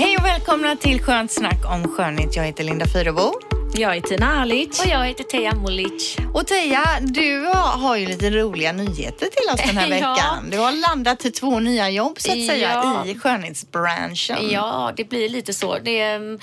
[0.00, 2.36] Hej och välkomna till Skönt snack om skönhet.
[2.36, 3.32] Jag heter Linda Fyrebo.
[3.74, 4.80] Jag är Tina Alic.
[4.80, 6.16] Och jag heter Teija Molic.
[6.34, 10.12] Och Teija, du har, ju lite roliga nyheter till oss den här Ja.
[10.12, 10.50] veckan.
[10.50, 13.06] Du har landat till två nya jobb så att säga Ja.
[13.06, 14.50] i skönhetsbranschen.
[14.50, 15.78] Ja, det blir lite så.
[15.78, 16.38] Det är mm,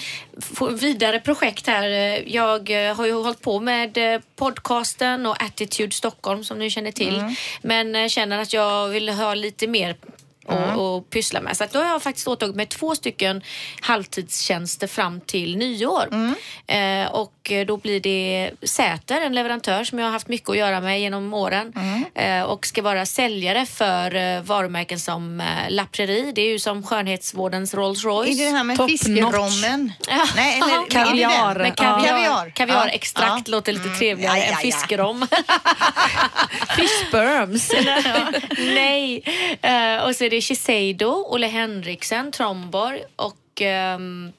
[0.79, 1.83] vidare projekt här.
[2.27, 6.91] Jag eh, har ju hållit på med eh, podcasten och Attitude Stockholm som ni känner
[6.91, 7.19] till.
[7.19, 7.35] Mm.
[7.61, 9.95] Men eh, känner att jag vill ha lite mer
[10.49, 10.79] Mm.
[10.79, 11.57] och, och pyssla med.
[11.57, 13.41] Så att då har jag faktiskt åtagit mig två stycken
[13.81, 16.07] halvtidstjänster fram till nyår.
[16.11, 16.35] Mm.
[17.05, 20.81] Eh, och då blir det Säter, en leverantör som jag har haft mycket att göra
[20.81, 21.73] med genom åren.
[21.75, 22.05] Mm.
[22.41, 26.31] Eh, och ska vara säljare för eh, varumärken som eh, La Prairie.
[26.31, 28.29] Det är ju som skönhetsvårdens Rolls Royce.
[28.31, 29.91] Är det det här med fiskerommen?
[30.09, 30.25] Ja.
[30.35, 31.55] Nej, eller Kaviar.
[31.55, 32.07] Med kaviar.
[32.07, 32.49] Kaviar.
[32.55, 33.51] Kaviarextrakt Ja.
[33.51, 33.97] låter lite Mm.
[33.99, 34.57] trevligare ja, än ja.
[34.57, 35.27] fiskerom.
[36.75, 37.71] Fish sperms.
[38.57, 39.23] Nej.
[39.61, 43.61] Eh, och så är det Shiseido, Olle Henriksen, Tromborg och
[43.95, 44.33] um,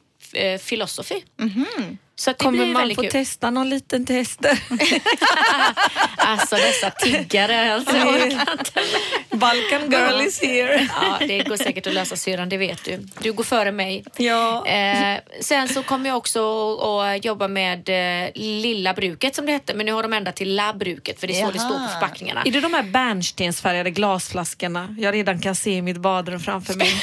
[0.68, 1.22] Philosophy.
[1.36, 1.98] Mhm.
[2.18, 3.10] Så att det Kommer man få kul.
[3.10, 4.58] testa någon liten tester?
[6.16, 7.74] Alltså dessa tiggare.
[7.74, 7.92] Alltså.
[9.30, 10.88] Balkan girl is here.
[11.02, 13.06] Ja, det går säkert att lösa syrran, det vet du.
[13.18, 14.04] Du går före mig.
[14.16, 14.66] Ja.
[14.66, 17.88] Eh, sen så kommer jag också att jobba med
[18.24, 21.40] eh, Lilla bruket som det hette, men nu har de ändrat till Labbruket för det
[21.40, 21.88] är så det står på Jaha.
[21.88, 22.42] förpackningarna.
[22.44, 26.90] Är det de här bärnstensfärgade glasflaskorna jag redan kan se i mitt badrum framför mig?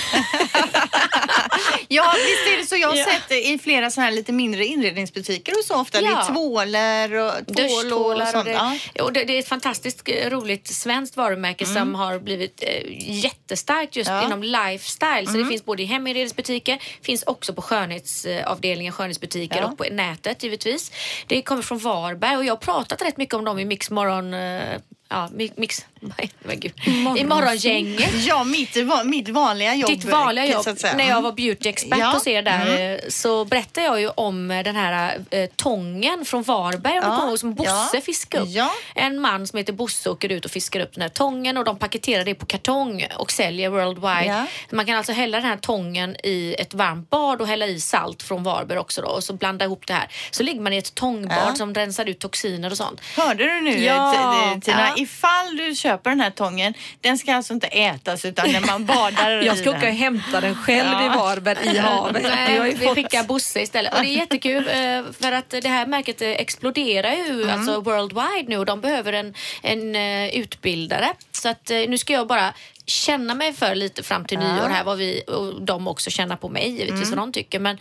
[1.88, 2.76] Ja, visst är det så.
[2.76, 3.06] Jag har Ja.
[3.06, 6.02] sett det i flera såna här lite mindre inredningsbutiker och så ofta.
[6.02, 6.22] Det Ja.
[6.22, 8.46] är tvålar och tvål och Duschtvålar och sånt.
[8.46, 8.52] det,
[8.94, 9.04] Ja.
[9.04, 12.84] och det, det är ett fantastiskt eh, roligt svenskt varumärke som har blivit eh,
[13.24, 15.28] jättestarkt just inom lifestyle.
[15.28, 20.92] Så det finns både i heminredningsbutiker, finns också på skönhetsavdelningen, skönhetsbutiker och på nätet givetvis.
[21.28, 24.34] Det kommer från Varberg och jag har pratat rätt mycket om dem i Mix Morgon...
[24.34, 24.80] eh,
[25.10, 25.86] Ja, mi- mix...
[26.18, 26.74] Nej, men gud.
[27.18, 28.26] I morgongänget.
[28.26, 29.90] Ja, mitt, mitt vanliga jobb.
[29.90, 30.68] Ditt vanliga jobb.
[30.68, 30.96] att säga.
[30.98, 32.06] När jag var beautyexpert Ja.
[32.12, 36.44] hos er där eh, så berättade jag ju om eh, den här eh, tången från
[36.44, 37.02] Varberg Ja.
[37.02, 38.02] kommer ihåg, som Bosse Ja.
[38.02, 38.50] fiskade upp.
[38.52, 38.72] Ja.
[38.96, 41.78] En man som heter Bosse åker ut och fiskar upp den här tången och de
[41.80, 44.26] paketerar det på kartong och säljer worldwide.
[44.26, 44.46] Ja.
[44.72, 48.24] Man kan alltså hälla den här tången i ett varmt bad och hälla i salt
[48.24, 50.08] från Varberg också då och så blanda ihop det här.
[50.32, 51.56] Så ligger man i ett tångbad Ja.
[51.56, 53.02] som rensar ut toxiner och sånt.
[53.18, 54.58] Hörde du nu Ja.
[54.64, 54.95] Tina?
[54.96, 59.32] Ifall du köper den här tången, den ska alltså inte ätas utan när man badar
[59.46, 61.06] Jag ska åka och hämta den själv Ja.
[61.06, 62.24] i Varberg i havet.
[62.24, 62.96] Nej, ju vi fått...
[62.96, 63.94] skickar Bosse istället.
[63.94, 67.50] Och det är jättekul eh, för att det här märket eh, exploderar ju Mm.
[67.60, 69.34] alltså worldwide nu och de behöver en,
[69.64, 71.14] en eh, utbildare.
[71.32, 72.54] Så att nu ska jag bara
[72.86, 76.50] känna mig för lite fram till nyår här vad vi och de också känner på
[76.50, 77.10] mig givetvis Mm.
[77.10, 77.60] vad de tycker.
[77.60, 77.78] Men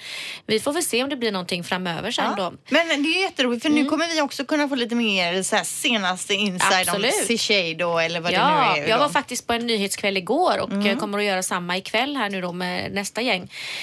[0.47, 2.51] vi får väl se om det blir någonting framöver sen Ja.
[2.51, 2.53] då.
[2.69, 5.65] Men det är jätteroligt för nu kommer vi också kunna få lite mer så här,
[5.65, 7.15] senaste insight Absolut.
[7.21, 8.39] om Shiseido eller vad Ja,
[8.75, 8.89] det nu är.
[8.89, 9.03] jag då.
[9.03, 10.87] var faktiskt på en nyhetskväll igår och Mm.
[10.87, 13.43] eh, kommer att göra samma ikväll här nu då med nästa gäng.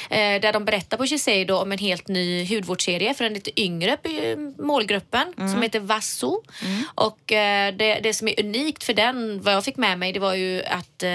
[0.09, 3.97] Eh, där de berättar på Shiseido om en helt ny hudvårdsserie för den lite yngre
[4.57, 5.51] målgruppen Mm.
[5.51, 6.41] som heter Vasso.
[6.95, 10.19] Och eh, det, det som är unikt för den, vad jag fick med mig, det
[10.19, 11.10] var ju att eh,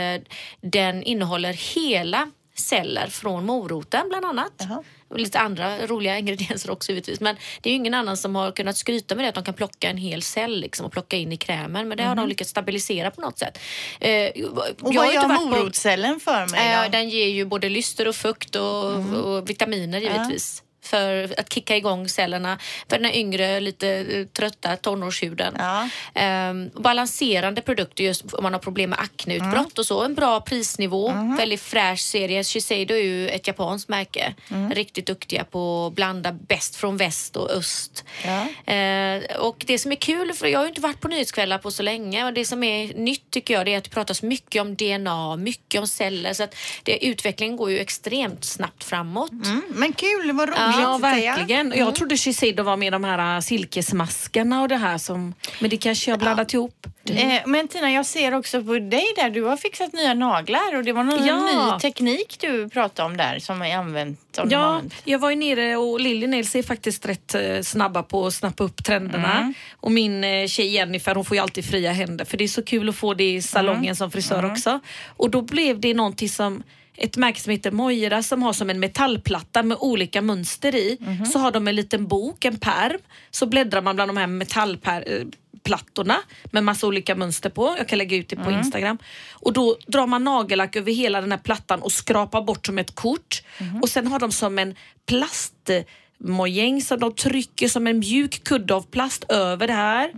[0.61, 4.53] den innehåller hela celler från moroten bland annat.
[4.59, 4.83] Jaha.
[5.09, 7.21] Och lite andra roliga ingredienser också givetvis.
[7.21, 9.55] Men det är ju ingen annan som har kunnat skryta med det att de kan
[9.55, 11.89] plocka en hel cell liksom, och plocka in i krämen.
[11.89, 13.59] Men det har de lyckats stabilisera på något sätt.
[14.01, 14.59] Eh, Mhm.
[14.81, 18.17] Och vad gör varit på- morotcellen för mig Eh, den ger ju både lyster och
[18.17, 19.15] fukt och, Mhm.
[19.15, 20.63] och vitaminer givetvis.
[20.86, 22.58] För att kicka igång cellerna
[22.88, 25.54] för den yngre, lite eh, trötta tonårshuden.
[25.58, 25.88] Ja.
[26.14, 29.66] Ehm, balanserande produkter just om man har problem med akneutbrott Mm.
[29.78, 30.02] och så.
[30.04, 31.36] En bra prisnivå, Mhm.
[31.36, 32.44] väldigt fräsch serie.
[32.44, 34.34] Shiseido är ju ett japanskt märke.
[34.50, 34.70] Mm.
[34.74, 38.04] Riktigt duktiga på att blanda bäst från väst och öst.
[38.24, 38.72] Ja.
[38.72, 41.71] Eh, och det som är kul, för jag har ju inte varit på nyhetskvällar på
[41.71, 44.62] så länge och det som är nytt tycker jag det är att det pratas mycket
[44.62, 49.30] om DNA, mycket om celler så att det, utvecklingen går ju extremt snabbt framåt.
[49.30, 50.60] Mm, men kul, vad roligt.
[50.83, 51.73] Ja, verkligen.
[51.77, 55.34] Jag trodde Shiseido var med de här äh, silkesmaskarna och det här som...
[55.61, 56.87] Men det kanske jag blandat ihop.
[57.11, 59.31] Eh, men Tina, jag ser också på dig där.
[59.31, 61.73] Du har fixat nya naglar och det var någon Ja.
[61.75, 64.21] ny teknik du pratade om där som är använt.
[64.37, 68.27] Har Ja, jag var ju nere och Lily Nails är faktiskt rätt eh, snabba på
[68.27, 69.55] att snappa upp trenderna.
[69.81, 72.63] Och min eh, tjej Jennifer hon får ju alltid fria händer för det är så
[72.63, 74.81] kul att få det i salongen som frisör också.
[75.17, 76.63] Och då blev det någonting som
[76.97, 80.98] ett märke som heter Moira som har som en metallplatta med olika mönster i.
[81.33, 83.01] Så har de en liten bok, en perm.
[83.31, 87.75] Så bläddrar man bland de här metallplattorna med massa olika mönster på.
[87.78, 88.98] Jag kan lägga ut det på Instagram.
[89.33, 92.95] Och då drar man nagellack över hela den här plattan och skrapar bort som ett
[92.95, 93.42] kort.
[93.83, 94.75] Och sen har de som en
[95.07, 100.10] plastmojäng som de trycker som en mjuk kudde av plast över det här.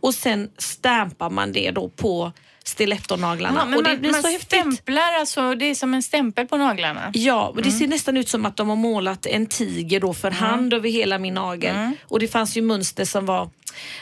[0.00, 2.32] Och sen stampar man det då på
[2.68, 3.60] stilettonaglarna.
[3.60, 4.46] Ja, men och det man, blir man så häftigt.
[4.46, 7.10] stämplar, alltså, det är som en stämpel på naglarna.
[7.14, 10.30] Ja, och det ser nästan ut som att de har målat en tiger då för
[10.30, 11.74] hand över hela min nagel.
[12.08, 13.50] Och det fanns ju mönster som var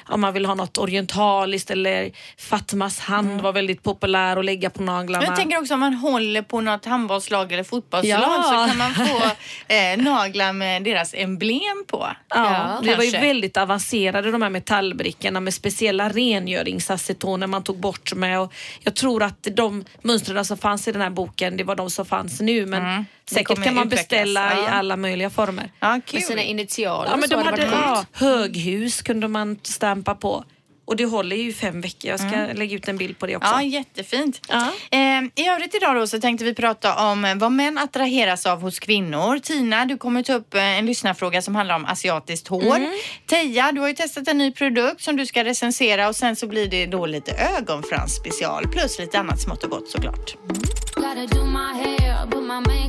[0.08, 4.82] om man vill ha något orientaliskt eller Fatmas hand var väldigt populär att lägga på
[4.82, 5.24] naglarna.
[5.24, 8.42] Jag tänker också om man håller på något handbollslag eller fotbollslag Ja.
[8.42, 9.22] så kan man få
[9.74, 12.08] eh, naglar med deras emblem på.
[12.28, 18.14] Ja, det var ju väldigt avancerade de här metallbrickorna med speciella rengöringsacetoner man tog bort
[18.14, 18.40] med.
[18.40, 21.90] Och jag tror att de mönstren som fanns i den här boken, det var de
[21.90, 22.66] som fanns nu.
[22.66, 23.04] Men Mm.
[23.30, 24.68] Säkert kan man utvecklas, beställa i ja.
[24.70, 25.72] alla möjliga former.
[25.80, 28.06] Ja, Med sina initialer Ja, men de hade hade, varit coolt.
[28.20, 30.44] ja, höghus kunde man stampa på.
[30.84, 32.10] Och det håller ju fem veckor.
[32.10, 33.52] Jag ska lägga ut en bild på det också.
[33.54, 33.70] Mm.
[33.70, 34.40] Ja, jättefint.
[34.48, 34.72] Ja.
[34.90, 38.78] Eh, I övrigt idag då så tänkte vi prata om vad män attraheras av hos
[38.78, 39.38] kvinnor.
[39.38, 42.76] Tina, du kommer ta upp eh, en lyssnarfråga som handlar om asiatiskt hår.
[42.76, 42.92] Mm.
[43.26, 46.46] Teija, du har ju testat en ny produkt som du ska recensera och sen så
[46.46, 50.36] blir det då lite ögonfrans special plus lite annat smått och gott såklart.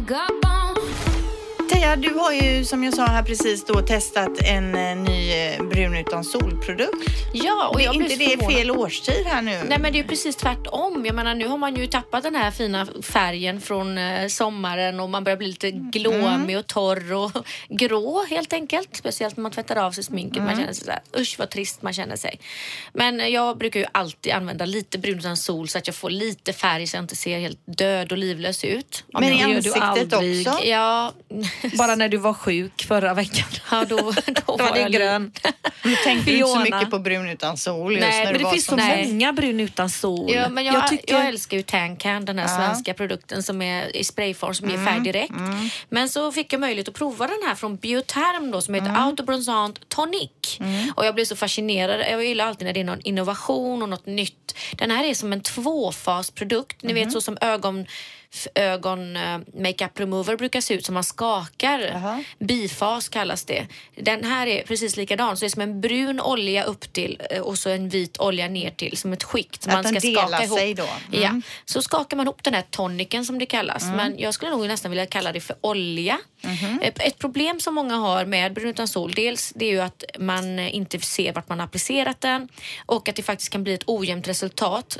[0.07, 0.54] Gotta
[1.69, 5.63] Teija, du har ju som jag sa här precis då testat en eh, ny eh,
[5.63, 6.95] brun utan solprodukt.
[7.33, 9.62] Ja, och det är jag blev inte så det fel årstid här nu?
[9.67, 11.06] Nej men det är ju precis tvärtom.
[11.06, 15.09] Jag menar nu har man ju tappat den här fina färgen från eh, sommaren och
[15.09, 17.31] man börjar bli lite glåmig och torr och
[17.69, 18.95] grå helt enkelt.
[18.95, 20.44] Speciellt när man tvättar av sig sminket.
[20.44, 22.39] Man känner sig sådär, usch vad trist man känner sig.
[22.94, 26.53] Men jag brukar ju alltid använda lite brun utan sol så att jag får lite
[26.53, 29.03] färg så jag inte ser helt död och livlös ut.
[29.13, 30.65] Men i det ansiktet också?
[30.65, 31.13] Ja,
[31.77, 33.47] Bara när du var sjuk förra veckan.
[33.71, 35.31] ja då, då, Då var det jag grön.
[35.83, 36.77] Du tänkte ju inte så Fiona.
[36.77, 39.07] mycket på brun utan sol just Nej, när men du det var finns så Nej.
[39.07, 40.31] många brun utan sol.
[40.33, 41.19] Ja, men jag, jag, tycker...
[41.25, 42.67] älskar ju Tancan, den här Ja.
[42.67, 45.33] svenska produkten som är i sprayform som ger färg direkt.
[45.89, 49.89] Men så fick jag möjlighet att prova den här från Bioterm då som heter Autobronzant
[49.89, 50.59] Tonic.
[50.95, 51.99] Och jag blev så fascinerad.
[52.11, 54.55] Jag gillar alltid när det är någon innovation och något nytt.
[54.71, 56.83] Den här är som en tvåfasprodukt.
[56.83, 57.85] Ni vet så som ögon
[58.55, 61.79] ögon eh, makeup remover brukar se ut som man skakar.
[61.79, 62.23] Jaha.
[62.39, 63.67] Bifas kallas det.
[63.95, 65.37] Den här är precis likadan.
[65.37, 68.47] Så det är som en brun olja upp till eh, och så en vit olja
[68.47, 69.67] ner till som ett skikt.
[69.67, 70.59] Att man ska skaka ihop.
[70.59, 70.83] sig då.
[71.13, 71.21] Mm.
[71.21, 73.83] Ja, så skakar man ihop den här toniken som det kallas.
[73.83, 76.17] Men jag skulle nog nästan vilja kalla det för olja.
[76.41, 76.79] Mhm.
[76.81, 80.59] Ett- problem som många har med brun utan sol, dels det är ju att man
[80.59, 82.47] inte ser vart man har applicerat den
[82.85, 84.97] och att det faktiskt kan bli ett ojämnt resultat.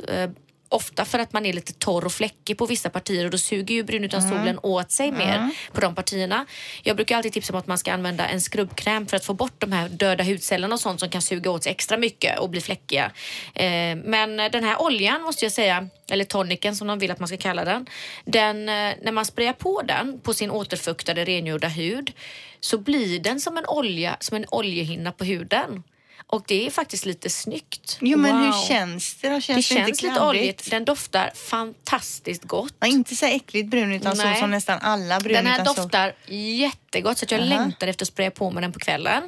[0.68, 3.74] Ofta för att man är lite torr och fläckig på vissa partier och då suger
[3.74, 6.46] ju brun utan solen åt sig mer på de partierna.
[6.82, 9.60] Jag brukar alltid tipsa om att man ska använda en skrubbkräm för att få bort
[9.60, 12.60] de här döda hudcellerna och sånt som kan suga åt sig extra mycket och bli
[12.60, 13.10] fläckiga.
[13.54, 17.28] Eh, men den här oljan måste jag säga, eller toniken som de vill att man
[17.28, 17.86] ska kalla den,
[18.24, 22.12] den eh, när man sprayar på den på sin återfuktade rengjorda hud
[22.60, 25.82] så blir den som en olja, som en oljehinna på huden.
[26.28, 27.98] Och det är faktiskt lite snyggt.
[28.00, 28.44] Jo men Wow.
[28.46, 29.34] hur känns det då?
[29.34, 30.70] Det Känns det, känns inte lite oljigt.
[30.70, 32.74] Den doftar fantastiskt gott.
[32.80, 34.40] Ja, inte så äckligt brun utan Nej.
[34.40, 37.48] som nästan alla brun Den här doftar jättegott så att jag Aha.
[37.48, 39.22] längtar efter att spraya på mig den på kvällen.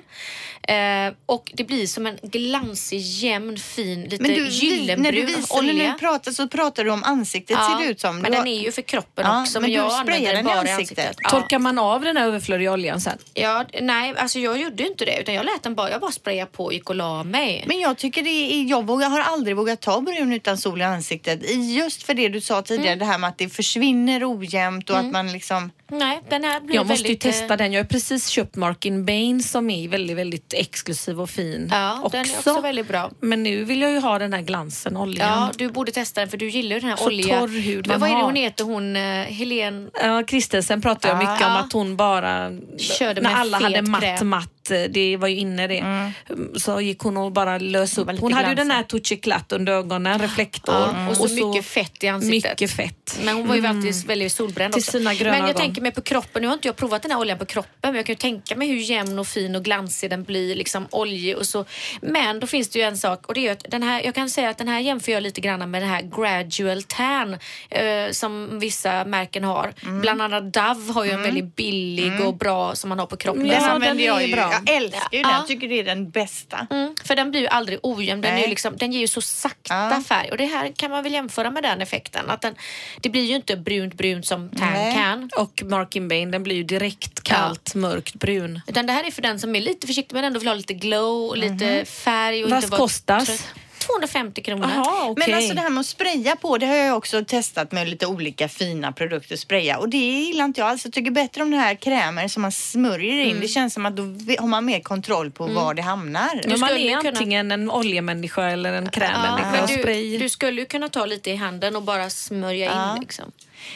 [0.63, 5.25] Eh, och det blir som en glansig, jämn, fin, lite Men du, när gyllenbrun du
[5.27, 5.93] visar, när olja.
[5.93, 8.19] du pratar så pratar du om ansiktet ser det ut som.
[8.19, 9.61] men har- den är ju för kroppen Ja, också.
[9.61, 10.99] men Men, du jag sprayar använder den i bara i ansiktet.
[10.99, 11.17] ansiktet.
[11.23, 11.31] Ja.
[11.31, 13.19] Torkar man av den här överflödiga oljan sen?
[13.35, 16.51] Ja, nej, alltså jag gjorde inte det utan jag lät den bara, jag bara sprayade
[16.51, 17.65] på och gick och la mig.
[17.67, 20.85] Men jag tycker det är, jag vågar, har aldrig vågat ta brun utan sol i
[20.85, 21.45] ansiktet.
[21.45, 22.99] I- Just för det du sa tidigare, Mm.
[22.99, 25.71] det här med att det försvinner ojämnt och att man liksom...
[25.91, 27.25] Nej, den här blir Jag måste ju väldigt...
[27.25, 27.73] eh, testa den.
[27.73, 31.69] Jag har precis köpt Markin Bain som är väldigt, väldigt exklusiv och fin.
[31.73, 32.09] Ja, också.
[32.17, 33.11] den är också väldigt bra.
[33.21, 35.29] Men nu vill jag ju ha den här glansen, oljan.
[35.29, 37.41] Ja, du borde testa den för du gillar ju den här Så olja.
[37.41, 38.65] torr hud Men vad är det hon heter?
[38.65, 39.91] Hon, uh, Helen...
[40.03, 42.51] Ja, Kristensen pratade jag mycket om att hon bara...
[42.79, 44.29] Körde när alla hade matt, kräm.
[44.29, 45.79] matt, det var ju inne det.
[45.79, 46.13] Mm.
[46.57, 48.21] Så gick hon och bara lös upp.
[48.21, 50.75] Hon hade ju den här toucheclatt under ögonen, reflektor.
[50.75, 52.53] Ja, och så mycket fett i ansiktet.
[52.61, 53.19] Mycket fett.
[53.25, 54.91] Men hon var ju faktiskt väldigt solbränd Till också.
[54.91, 55.67] sina gröna men jag ögon.
[55.79, 57.95] Tänker mig på kroppen, nu har inte jag provat den här oljan på kroppen men
[57.95, 61.37] jag kan ju tänka mig hur jämn och fin och glansig den blir, liksom oljig
[61.37, 61.65] och så.
[62.01, 64.31] Men då finns det ju en sak och det är att den här, jag kan
[64.31, 67.37] säga att den här jämför jag lite grann med den här gradual tan
[67.71, 69.73] eh, som vissa märken har.
[69.83, 70.01] Mm.
[70.01, 73.43] Bland annat Dove har ju en väldigt billig och bra som man har på kroppen.
[73.49, 74.53] Den Ja, använder den jag är ju bra.
[74.53, 75.29] Jag älskar ju Ja.
[75.29, 75.37] den.
[75.37, 76.67] Jag tycker det är den bästa.
[76.71, 78.21] Mm, för den blir ju aldrig ojämn.
[78.21, 80.03] Den, är liksom, den ger ju så sakta Ja.
[80.09, 80.31] färg.
[80.31, 82.31] Och det här kan man väl jämföra med den effekten.
[82.31, 82.55] Att den,
[83.01, 84.95] det blir ju inte brunt brunt som tan Nej.
[84.95, 85.31] kan.
[85.37, 88.61] Och Markin Bane, den blir ju direkt kallt, mörkt brun.
[88.67, 90.75] Utan det här är för den som är lite försiktig men ändå vill ha lite
[90.75, 92.45] glow och lite färg.
[92.45, 93.27] Och Vad inte vara kostas?
[93.27, 93.47] trött.
[93.79, 94.71] 250 kronor.
[94.75, 95.27] Jaha, okej.
[95.27, 98.07] Men alltså det här med att spraya på, det har jag också testat med lite
[98.07, 100.85] olika fina produkter att spraya och det gillar inte jag alls.
[100.85, 103.41] Jag tycker bättre om den här krämer som man smörjer in.
[103.41, 104.03] Det känns som att då
[104.39, 106.43] har man mer kontroll på var det hamnar.
[106.49, 109.63] Men man är kunna- antingen en oljemänniska eller en krämmänniska.
[109.63, 112.95] Och du, du skulle ju kunna ta lite i handen och bara smörja Ja.
[112.95, 113.01] in.
[113.01, 113.33] Liksom.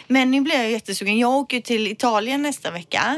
[0.07, 1.19] Men nu blir jag jättesugen.
[1.19, 3.17] Jag åker ju till Italien nästa vecka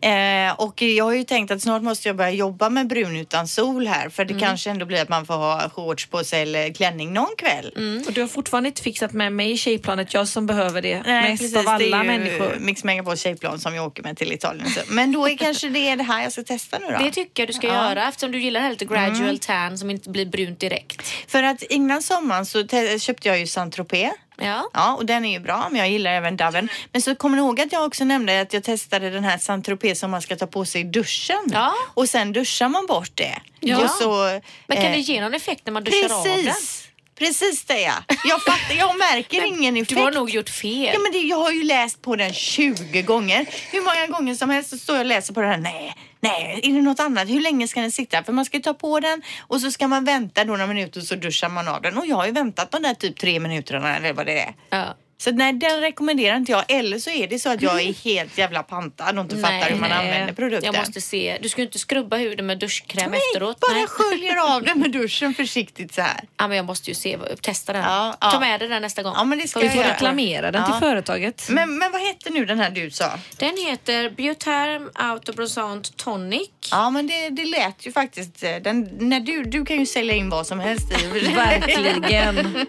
[0.00, 3.48] eh, och jag har ju tänkt att snart måste jag börja jobba med brun utan
[3.48, 6.72] sol här för det kanske ändå blir att man får ha shorts på sig eller
[6.74, 8.02] klänning någon kväll.
[8.06, 11.56] Och du har fortfarande inte fixat med mig i tjejplanet, jag som behöver det mest
[11.56, 12.56] av det alla är ju människor.
[12.60, 14.70] Mix Megapol tjejplan som jag åker med till Italien.
[14.70, 14.80] Så.
[14.88, 17.04] Men då är kanske det är det här jag ska testa nu då.
[17.04, 17.74] Det tycker jag du ska Ja.
[17.88, 21.02] göra eftersom du gillar det här lite gradual tan som inte blir brunt direkt.
[21.28, 24.12] För att innan sommaren så te- köpte jag ju Saint Tropez.
[24.36, 24.70] Ja.
[24.72, 26.68] Ja, och den är ju bra, men jag gillar även Doven.
[26.92, 29.66] Men så kommer ni ihåg att jag också nämnde att jag testade den här Saint
[29.66, 31.42] Tropez som man ska ta på sig i duschen.
[31.52, 31.74] Ja.
[31.94, 33.38] Och sen duschar man bort det.
[33.60, 33.84] Ja.
[33.84, 36.44] Och så, Men kan eh, det ge någon effekt när man duschar av den?
[36.44, 36.88] Precis!
[37.18, 37.92] Precis det ja.
[38.24, 39.88] Jag fattar, jag märker ingen effekt.
[39.88, 40.90] Du har nog gjort fel.
[40.94, 43.46] Ja, men det, jag har ju läst på den 20 gånger.
[43.70, 45.58] Hur många gånger som helst så står jag och läser på den här.
[45.58, 47.28] Nej, nej, är det något annat?
[47.28, 48.24] Hur länge ska den sitta?
[48.24, 51.00] För man ska ju ta på den och så ska man vänta då några minuter
[51.00, 51.98] och så duschar man av den.
[51.98, 54.54] Och jag har ju väntat de där typ tre minuterna eller vad det är.
[54.70, 54.96] Ja.
[55.24, 56.64] Så nej, den rekommenderar inte jag.
[56.68, 59.76] Eller så är det så att jag är helt jävla pantad och inte fattar hur
[59.80, 59.98] man nej.
[59.98, 60.72] använder produkten.
[60.74, 61.38] Jag måste se.
[61.42, 63.60] Du ska ju inte skrubba huden med duschkräm Nej, efteråt.
[63.60, 66.20] bara sköljer av den med duschen försiktigt så här.
[66.38, 67.82] Ja, men jag måste ju se, testa den.
[67.82, 68.30] Ja, ja.
[68.30, 69.12] Ta med dig den nästa gång.
[69.16, 69.92] Ja, men det ska vi får göra.
[69.92, 70.66] reklamera den Ja.
[70.72, 71.46] till företaget.
[71.50, 73.10] Men, men vad hette nu den här du sa?
[73.36, 76.48] Den heter Bioterm Autobronzant Tonic.
[76.70, 78.42] Ja, men det, det lät ju faktiskt...
[78.44, 81.18] eh, Den, när du, du kan ju sälja in vad som helst i.
[81.34, 82.36] Verkligen.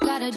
[0.00, 0.30] Gotta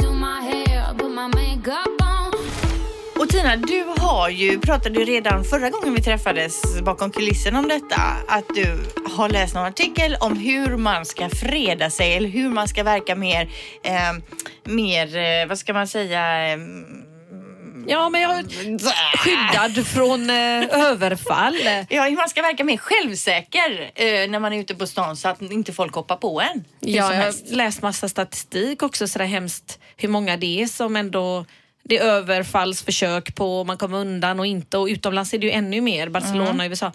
[3.19, 7.67] Och Tina, du har ju, pratade ju redan förra gången vi träffades bakom kulisserna om
[7.67, 8.79] detta, att du
[9.15, 13.15] har läst någon artikel om hur man ska freda sig eller hur man ska verka
[13.15, 13.49] mer,
[13.83, 13.93] eh,
[14.63, 16.57] mer, eh, vad ska man säga, eh,
[17.87, 21.55] Ja, men jag är skyddad från eh, överfall.
[21.89, 25.29] ja, hur man ska verka mer självsäker eh, när man är ute på stan så
[25.29, 26.65] att inte folk hoppar på en.
[26.79, 31.45] Ja, jag har läst massa statistik också sådär hemskt hur många det är som ändå
[31.83, 35.81] det är överfallsförsök på man kommer undan och inte och utomlands är det ju ännu
[35.81, 36.91] mer, Barcelona, USA.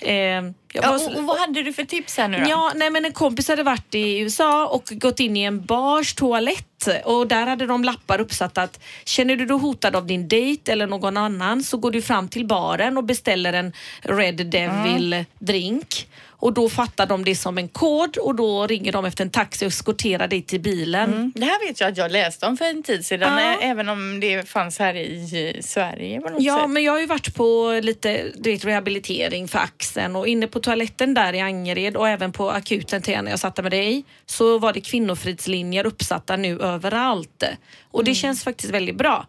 [0.00, 2.50] Eh, Ja, och, och vad hade du för tips här nu då?
[2.50, 6.14] Ja, nej men en kompis hade varit i USA och gått in i en bars
[6.14, 6.64] toalett
[7.04, 10.86] och där hade de lappar uppsatt att känner du dig hotad av din dejt eller
[10.86, 13.72] någon annan så går du fram till baren och beställer en
[14.02, 16.08] Red Devil drink
[16.40, 19.64] och då fattar de det som en kod och då ringer de efter en taxi
[19.64, 21.12] och eskorterar dig till bilen.
[21.12, 21.32] Mm.
[21.34, 23.56] Det här vet jag att jag läste om för en tid sedan, Ja.
[23.62, 26.70] även om det fanns här i Sverige på något Ja, sätt.
[26.70, 30.57] men jag har ju varit på lite du vet, rehabilitering för axeln och inne på
[30.58, 34.58] toaletten där i Angered och även på akuten till när jag satte med dig så
[34.58, 37.42] var det kvinnofridslinjer uppsatta nu överallt.
[37.90, 39.26] Och det känns faktiskt väldigt bra.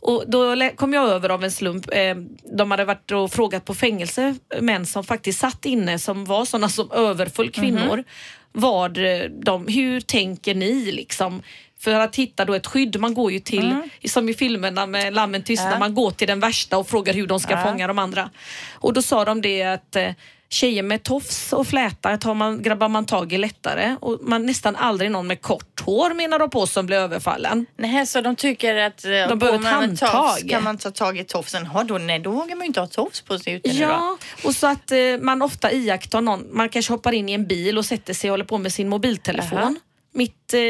[0.00, 2.14] Och då kom jag över av en slump, eh,
[2.56, 6.68] de hade varit och frågat på fängelse, män som faktiskt satt inne som var sådana
[6.68, 8.04] som överföll kvinnor.
[8.52, 11.42] Vad eh, de, hur tänker ni liksom?
[11.78, 13.74] För att hitta då ett skydd, man går ju till,
[14.04, 15.78] som i filmerna med Lammen tystnar, Ja.
[15.78, 17.62] man går till den värsta och frågar hur de ska Ja.
[17.64, 18.30] fånga de andra.
[18.74, 20.08] Och då sa de det att eh,
[20.52, 24.76] tjejer med tofs och fläta tar man, grabbar man tag i lättare och man nästan
[24.76, 27.66] aldrig någon med kort hår menar de på som blir överfallen.
[27.76, 30.10] Nej, så de tycker att eh, De behöver ett handtag.
[30.10, 31.68] tofs kan man ta tag i tofsen.
[31.74, 33.82] Ja, då, nej, då vågar man ju inte ha tofs på sig ute nu då.
[33.84, 37.46] Ja, och så att eh, man ofta iakttar någon, man kanske hoppar in i en
[37.46, 39.58] bil och sätter sig och håller på med sin mobiltelefon.
[39.58, 39.74] Aha.
[40.14, 40.60] Mitt, eh,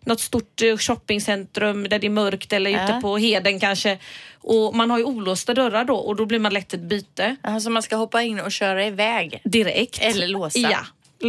[0.00, 2.84] något stort eh, shoppingcentrum där det är mörkt eller Ja.
[2.84, 3.98] ute på Heden kanske.
[4.40, 7.70] Och man har ju olåsta dörrar då och då blir man lätt ett byte Alltså
[7.70, 9.40] man ska hoppa in och köra iväg.
[9.44, 9.98] direkt.
[10.02, 10.58] Eller låsa.
[10.58, 10.70] Mm.
[10.70, 10.78] Ja,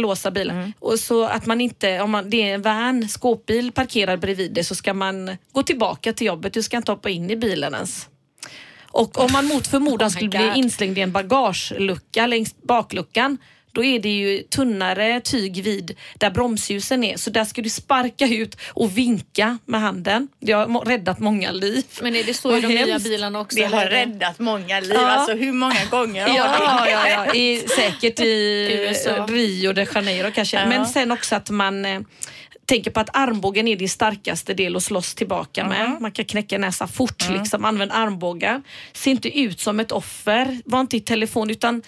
[0.00, 0.72] låsa bilen.
[0.78, 4.64] Och så att man inte, om man, det är en van, skåpbil parkerad bredvid det
[4.64, 6.52] så ska man gå tillbaka till jobbet.
[6.52, 8.08] Du ska inte hoppa in i bilen ens.
[8.92, 10.56] Och om man mot förmodan Oh skulle bli God.
[10.56, 13.38] inslängd i en bagagelucka längs bakluckan
[13.72, 17.16] då är det ju tunnare tyg vid där bromsljusen är.
[17.16, 20.28] Så där ska du sparka ut och vinka med handen.
[20.40, 21.84] Det har räddat många liv.
[22.02, 23.56] Men är det så i de nya bilarna också?
[23.56, 23.90] Det har eller?
[23.90, 24.92] räddat många liv.
[24.94, 25.10] Ja.
[25.10, 26.90] Alltså hur många gånger har Ja, det?
[26.90, 27.34] ja, ja.
[27.34, 29.26] I, säkert i USA.
[29.26, 30.56] Rio de Janeiro kanske.
[30.56, 30.66] Ja.
[30.66, 32.00] Men sen också att man eh,
[32.66, 35.96] tänker på att armbågen är din starkaste del att slåss tillbaka med.
[36.00, 37.28] Man kan knäcka näsa fort.
[37.30, 37.64] Liksom.
[37.64, 38.62] Använd armbågar.
[38.92, 40.58] Se inte ut som ett offer.
[40.64, 41.82] Var inte i telefon utan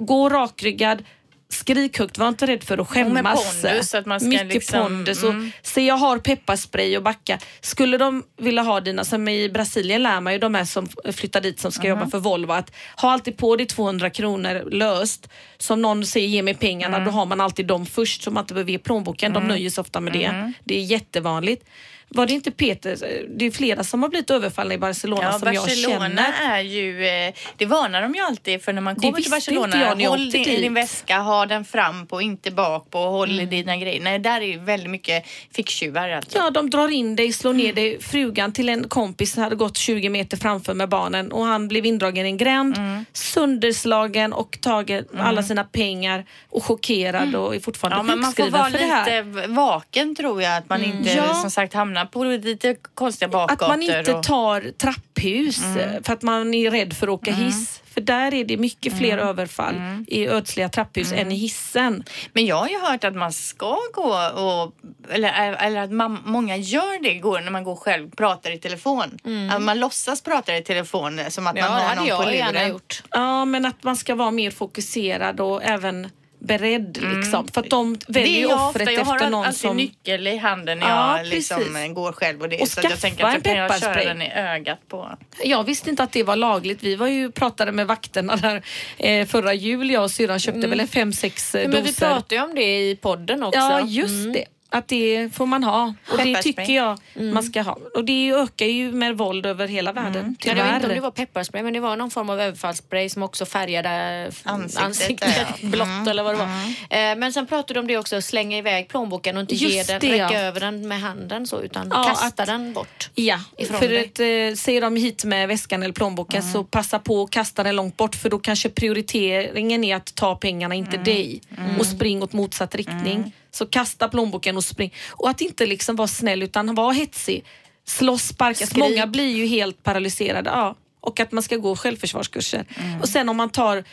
[0.00, 1.04] gå rakryggad,
[1.48, 3.62] skrik högt, var inte rädd för att skämmas.
[3.62, 5.22] pondus, att man ska Mycket liksom- pondus.
[5.22, 5.52] Och, mm.
[5.62, 7.38] Se jag har pepparspray och backa.
[7.60, 11.40] Skulle de vilja ha dina, som i Brasilien lär man ju de här som flyttar
[11.40, 11.98] dit som ska Mm.
[11.98, 15.28] jobba för Volvo att ha alltid på dig 200 kronor löst.
[15.58, 17.04] Som någon säger ge mig pengarna, Mm.
[17.06, 19.32] då har man alltid dem först så man inte behöver ge plånboken.
[19.32, 20.24] De nöjer sig ofta med det.
[20.24, 20.52] Mm.
[20.64, 21.64] Det är jättevanligt.
[22.08, 22.96] Var det inte Peter,
[23.36, 26.56] det är flera som har blivit överfallna i Barcelona Ja, som jag Barcelona känner.
[26.58, 29.60] är ju, eh, det varnar de ju alltid för när man kommer till visste inte
[29.60, 29.84] Barcelona.
[29.88, 30.60] jag när jag håll din, dit.
[30.60, 33.50] din väska, ha den fram på, inte bak på, håll Mm.
[33.50, 34.00] dina grejer.
[34.00, 36.38] Nej, där är ju väldigt mycket ficktjuvar alltså.
[36.38, 38.00] Ja, de drar in dig, slår ner dig.
[38.02, 42.26] Frugan till en kompis hade gått 20 meter framför med barnen och han blev indragen
[42.26, 43.04] i en gränd, Mm.
[43.12, 48.08] sönderslagen och tagit alla sina pengar och chockerad och är fortfarande Mm.
[48.08, 49.24] Ja, men man får sjukskriven vara för det här.
[49.24, 50.56] lite vaken tror jag.
[50.56, 51.34] Att man inte Ja.
[51.34, 53.68] som sagt hamnar på lite konstiga Att bakgator.
[53.68, 54.22] man inte och...
[54.22, 57.82] tar trapphus eh, för att man är rädd för att åka hiss.
[57.94, 59.74] För där är det mycket fler överfall
[60.06, 62.04] i ödsliga trapphus än i hissen.
[62.32, 64.72] Men jag har ju hört att man ska gå och,
[65.14, 69.18] eller, eller att man, många gör det går när man går själv pratar i telefon.
[69.52, 72.52] Att man låtsas prata i telefon som att Ja, man har någon på jag gärna
[72.52, 72.68] luren.
[72.70, 73.02] gjort.
[73.10, 76.98] Ja, men att man ska vara mer fokuserad och även beredd.
[77.16, 77.48] Liksom.
[77.48, 77.98] För att de Mm.
[78.06, 78.92] Det väljer är ju jag offret ofta.
[78.92, 79.76] Jag har efter någon alltid som...
[79.76, 82.42] nyckel i handen när Ja, jag liksom går själv.
[82.42, 85.10] Och det, Och så jag tänker att jag kan jag köra den i ögat på.
[85.44, 86.82] Jag visste inte att det var lagligt.
[86.82, 88.62] Vi var ju pratade med vakterna där
[88.98, 89.90] eh, förra jul.
[89.90, 91.70] Jag och syrran köpte väl en fem, sex eh, Mm.
[91.70, 92.06] Men vi doser.
[92.08, 93.58] pratade ju om det i podden också.
[93.58, 94.32] Ja, just Mm.
[94.32, 94.44] det.
[94.70, 95.94] Att det får man ha.
[96.12, 97.78] Och det tycker jag man ska ha.
[97.94, 100.16] Och det ökar ju med våld över hela världen.
[100.16, 100.36] Mm.
[100.40, 100.74] Ja, jag vet Tyvärr.
[100.76, 104.30] inte om det var pepparspray men det var någon form av överfallsspray som också färgade
[104.42, 105.44] Ansiktet, ansiktet, ja.
[105.60, 105.70] Mm.
[105.70, 106.46] blått eller vad det var.
[106.90, 110.00] Eh, Men sen pratade de om det också, slänga iväg plånboken och inte ge den,
[110.00, 110.38] det, räcka ja.
[110.40, 113.10] över den med handen så utan Ja, kasta att- den bort.
[113.14, 113.98] Ja, ifrån för dig.
[114.00, 117.76] att, eh, säger de hit med väskan eller plånboken så passa på att kasta den
[117.76, 121.40] långt bort för då kanske prioriteringen är att ta pengarna, inte dig.
[121.78, 123.32] Och spring åt motsatt riktning.
[123.56, 124.94] Så kasta plånboken och spring.
[125.10, 127.44] Och att inte liksom vara snäll utan vara hetsig.
[127.84, 128.68] Slåss, sparkas.
[128.70, 128.78] Skrik.
[128.84, 130.50] Många blir ju helt paralyserade.
[130.50, 130.76] Ja.
[131.00, 132.64] Och att man ska gå självförsvarskurser.
[133.02, 133.84] Och sen om man tar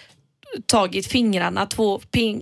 [0.66, 2.00] tag i fingrarna, två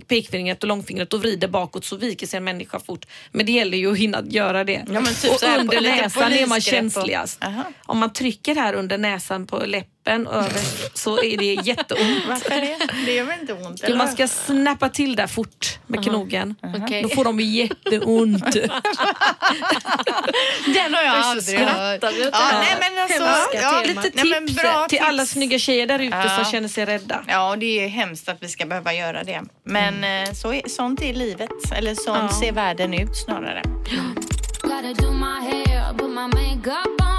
[0.08, 3.06] pekfingret och långfingret och vrider bakåt så viker sig en människa fort.
[3.32, 4.84] Men det gäller ju att hinna göra det.
[4.92, 7.44] Ja, typ och på- under lite näsan är man och- känsligast.
[7.44, 7.64] Aha.
[7.86, 10.60] Om man trycker här under näsan på läppen över
[10.94, 12.24] så är det jätteont.
[12.28, 12.78] Varför det?
[13.06, 13.82] Det gör väl inte ont?
[13.84, 13.96] Eller?
[13.96, 16.54] man ska snappa till där fort med knogen.
[16.84, 17.02] Okej.
[17.02, 18.52] Då får de jätteont.
[20.74, 22.02] Den har jag aldrig hört.
[22.02, 23.22] Ja, nej, men alltså,
[23.62, 23.82] ja.
[23.86, 25.08] Lite nej, tips bra till tips.
[25.08, 26.36] alla snygga tjejer där ute Ja.
[26.42, 27.24] som känner sig rädda.
[27.28, 29.42] Ja, det är hemskt att vi ska behöva göra det.
[29.64, 31.50] Men eh, så är, sånt är livet.
[31.76, 32.40] Eller sånt Ja.
[32.40, 33.62] ser världen ut snarare.
[36.62, 37.11] Gotta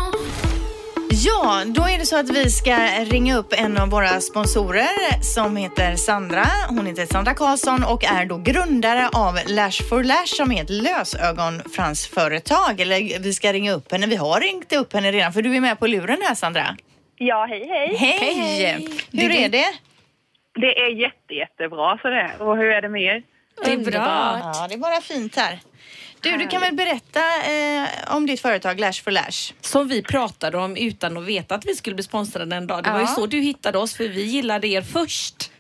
[1.26, 5.58] Ja, då är det så att vi ska ringa upp en av våra sponsorer som
[5.58, 6.46] heter Sandra.
[6.70, 10.70] Hon heter Sandra Karlsson och är då grundare av Lash for Lash som är ett
[10.70, 12.80] lösögonfransföretag.
[12.80, 14.08] Eller vi ska ringa upp henne.
[14.08, 16.76] Vi har ringt upp henne redan för du är med på luren här Sandra.
[17.18, 17.96] Ja, hej hej.
[17.96, 18.88] Hej!
[19.12, 19.74] Hur är det?
[20.56, 22.32] Det är jätte, jättebra så det.
[22.40, 23.24] Och hur är det med er?
[23.66, 24.40] Det är bra.
[24.44, 25.60] Ja, det är bara fint här.
[26.24, 29.54] Du, du kan väl berätta eh, om ditt företag Lash for Lash?
[29.62, 32.84] Som vi pratade om utan att veta att vi skulle bli sponsrade en dag.
[32.84, 33.08] Det var ju Ja.
[33.08, 35.52] så du hittade oss för vi gillade er först.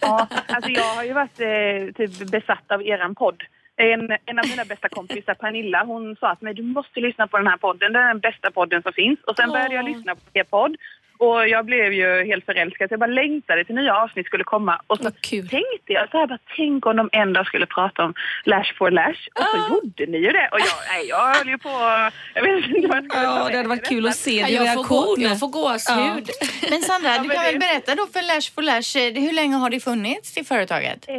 [0.00, 3.42] Ja, alltså jag har ju varit eh, typ besatt av eran podd.
[3.76, 7.46] En, en av mina bästa kompisar, Pernilla, hon sa mig du måste lyssna på den
[7.46, 7.92] här podden.
[7.92, 9.18] Det är den bästa podden som finns.
[9.26, 10.76] Och sen började jag lyssna på er podd.
[11.18, 12.88] Och jag blev ju helt förälskad.
[12.88, 14.80] Så jag bara längtade till nya avsnitt skulle komma.
[14.86, 18.14] Och så tänkte jag så här, bara, tänk om de en dag skulle prata om
[18.44, 19.28] Lash for Lash.
[19.34, 20.48] Och så gjorde ni ju det.
[20.52, 21.68] Och jag, nej, jag höll ju på...
[22.34, 24.56] Jag vet inte vad jag skulle Ja, det hade varit kul att se Ja, din
[24.56, 25.22] jag, får gå, reaktion.
[25.24, 26.28] jag får gåshud.
[26.70, 29.56] Men Sandra, du men kan väl berätta då för Lash for Lash, eh, hur länge
[29.56, 31.08] har det funnits till företaget?
[31.08, 31.14] Eh,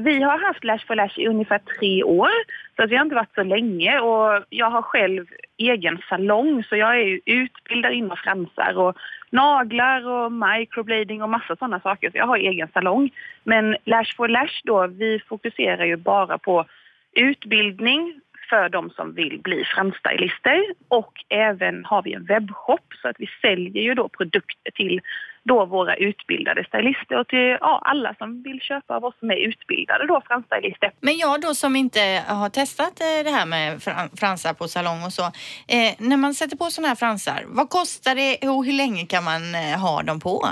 [0.00, 2.30] vi har haft Lash for Lash i ungefär tre år.
[2.78, 6.76] Så att vi har inte varit så länge och jag har själv egen salong så
[6.76, 8.96] jag är ju utbildad inom fransar och
[9.30, 12.10] naglar och microblading och massa sådana saker.
[12.10, 13.10] Så jag har egen salong.
[13.44, 16.64] Men Lash for Lash då, vi fokuserar ju bara på
[17.12, 23.16] utbildning för de som vill bli framstylister och även har vi en webbshop så att
[23.18, 25.00] vi säljer ju då produkter till
[25.44, 29.36] då våra utbildade stylister och till ja, alla som vill köpa av oss som är
[29.36, 30.92] utbildade då framstylister.
[31.00, 33.82] Men jag då som inte har testat eh, det här med
[34.20, 35.22] fransar på salong och så.
[35.68, 39.24] Eh, när man sätter på sådana här fransar, vad kostar det och hur länge kan
[39.24, 40.48] man eh, ha dem på?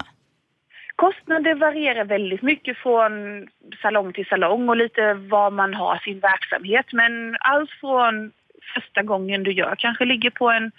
[0.97, 3.47] Kostnader varierar väldigt mycket från
[3.83, 6.87] salong till salong och lite var man har sin verksamhet.
[6.93, 8.33] Men allt från
[8.75, 10.73] första gången du gör kanske ligger på en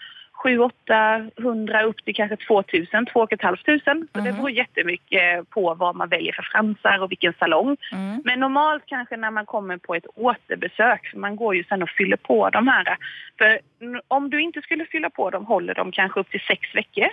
[0.43, 4.07] 7 800 upp till kanske 2000, 2 500.
[4.13, 7.77] Så det beror jättemycket på vad man väljer för fransar och vilken salong.
[8.23, 11.89] Men normalt kanske när man kommer på ett återbesök, för man går ju sen och
[11.89, 12.97] fyller på de här.
[13.37, 13.59] För
[14.07, 17.07] om du inte skulle fylla på dem håller de kanske upp till sex veckor.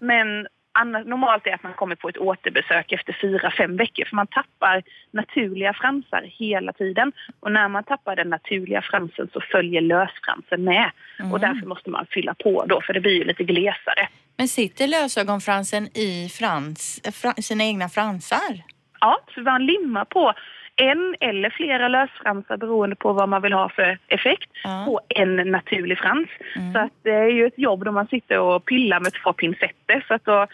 [0.00, 4.16] Men annars, normalt är att man kommer på ett återbesök efter fyra, fem veckor för
[4.16, 7.12] man tappar naturliga fransar hela tiden.
[7.40, 10.90] Och när man tappar den naturliga fransen så följer lösfransen med.
[11.32, 14.08] Och därför måste man fylla på då för det blir ju lite glesare.
[14.36, 18.62] Men sitter lösögonfransen i frans, eh, fra, sina egna fransar?
[19.00, 20.32] Ja, så man limmar på
[20.76, 24.50] en eller flera lösfransar beroende på vad man vill ha för effekt
[24.86, 26.28] på en naturlig frans.
[26.72, 30.04] Så att det är ju ett jobb då man sitter och pillar med två pincetter.
[30.08, 30.46] Så att då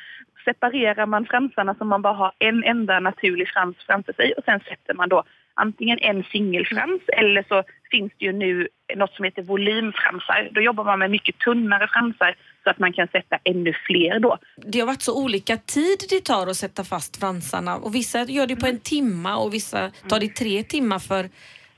[0.44, 4.60] separerar man fransarna så man bara har en enda naturlig frans framför sig och sen
[4.60, 5.22] sätter man då
[5.54, 10.48] antingen en singelfrans eller så finns det ju nu något som heter volymfransar.
[10.52, 12.34] Då jobbar man med mycket tunnare fransar
[12.68, 14.38] så att man kan sätta ännu fler då.
[14.56, 18.46] Det har varit så olika tid det tar att sätta fast fransarna och vissa gör
[18.46, 21.28] det på en timma och vissa tar det tre timmar för.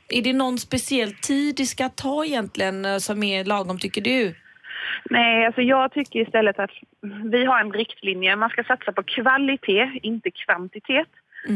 [0.08, 4.34] Är det någon speciell tid det ska ta egentligen eh, som är lagom tycker du?
[5.10, 6.70] Nej, alltså jag tycker istället att
[7.24, 8.36] vi har en riktlinje.
[8.36, 11.08] Man ska satsa på kvalitet, inte kvantitet.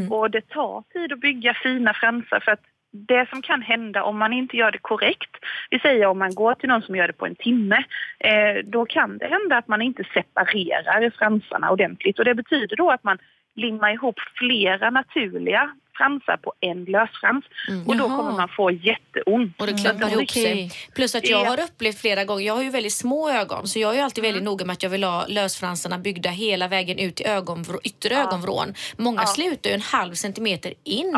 [0.09, 2.63] Och det tar tid att bygga fina fransar för att
[2.95, 5.35] det som kan hända om man inte gör det korrekt,
[5.69, 7.83] vi säger om man går till någon som gör det på en timme,
[8.19, 12.19] eh, då kan det hända att man inte separerar fransarna ordentligt.
[12.19, 13.17] Och det betyder då att man
[13.55, 17.45] limmar ihop flera naturliga fransar på en lösfrans
[17.87, 18.17] och då Jaha.
[18.17, 19.61] kommer man få jätteont.
[19.61, 20.71] Och det klumpar ihop sig.
[20.95, 21.49] Plus att jag Ja.
[21.49, 24.23] har upplevt flera gånger, jag har ju väldigt små ögon så jag är ju alltid
[24.23, 28.15] väldigt noga med att jag vill ha lösfransarna byggda hela vägen ut i ögonvrå, yttre
[28.15, 28.73] ögonvrån.
[28.97, 31.11] Många slutar ju en halv centimeter in.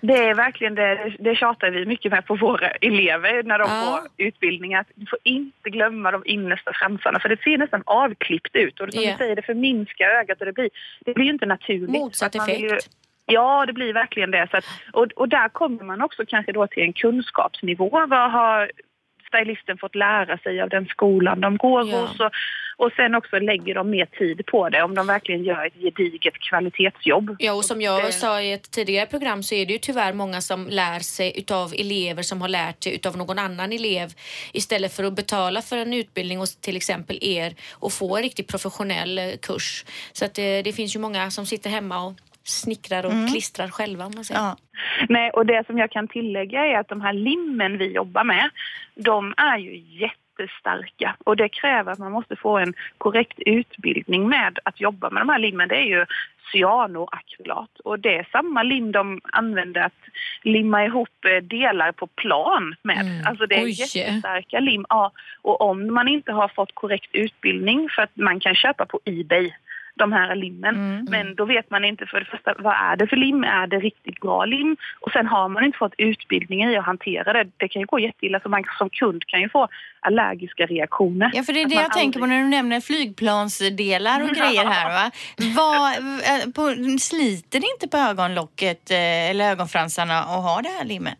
[0.00, 4.00] Det är verkligen det, det tjatar vi mycket med på våra elever när de Ja.
[4.02, 4.74] får utbildning.
[4.74, 8.80] Att du får inte glömma de innersta fransarna för det ser nästan avklippt ut.
[8.80, 9.10] Och som Ja.
[9.10, 10.70] du säger, det förminskar ögat och det blir,
[11.04, 11.90] det blir ju inte naturligt.
[11.90, 12.88] Motsatt effekt.
[13.26, 14.48] Ja, det blir verkligen det.
[14.50, 17.90] Så att, och, och där kommer man också kanske då till en kunskapsnivå.
[18.08, 18.70] Vad har
[19.28, 22.00] stylisten fått lära sig av den skolan de går Ja.
[22.00, 22.20] hos?
[22.20, 22.30] Och,
[22.76, 26.34] och sen också lägger de mer tid på det om de verkligen gör ett gediget
[26.38, 27.36] kvalitetsjobb.
[27.38, 30.12] Ja, och som jag det- sa i ett tidigare program så är det ju tyvärr
[30.12, 34.08] många som lär sig utav elever som har lärt sig utav någon annan elev
[34.52, 38.48] istället för att betala för en utbildning hos till exempel er och få en riktigt
[38.48, 39.84] professionell eh, kurs.
[40.12, 42.12] Så att det, det finns ju många som sitter hemma och
[42.44, 44.40] snickrar och klistrar själva om man säger.
[44.40, 44.56] Ja.
[45.08, 48.50] Nej, och det som jag kan tillägga är att de här limmen vi jobbar med,
[48.94, 54.58] de är ju jättestarka och det kräver att man måste få en korrekt utbildning med
[54.64, 55.68] att jobba med de här limmen.
[55.68, 56.06] Det är ju
[56.52, 60.02] cyanoakrylat och det är samma lim de använder att
[60.42, 63.26] limma ihop eh, delar på plan med.
[63.26, 63.70] Alltså det är Oj.
[63.70, 64.86] jättestarka lim.
[64.88, 69.00] Ja, och om man inte har fått korrekt utbildning för att man kan köpa på
[69.04, 69.52] Ebay
[69.94, 71.06] de här limmen.
[71.10, 73.44] Men då vet man inte för det första vad är det för lim?
[73.44, 74.76] Är det riktigt bra lim?
[75.00, 77.50] Och sen har man inte fått utbildning i att hantera det.
[77.56, 79.68] Det kan ju gå jätteilla så man som kund kan ju få
[80.00, 81.30] allergiska reaktioner.
[81.34, 84.64] Ja, för det är det jag tänker på aldrig- när du nämner flygplansdelar och grejer
[84.64, 84.88] här.
[84.90, 85.10] Va?
[85.56, 90.84] Vad, eh, på, sliter det inte på ögonlocket eh, eller ögonfransarna att ha det här
[90.84, 91.18] limmet?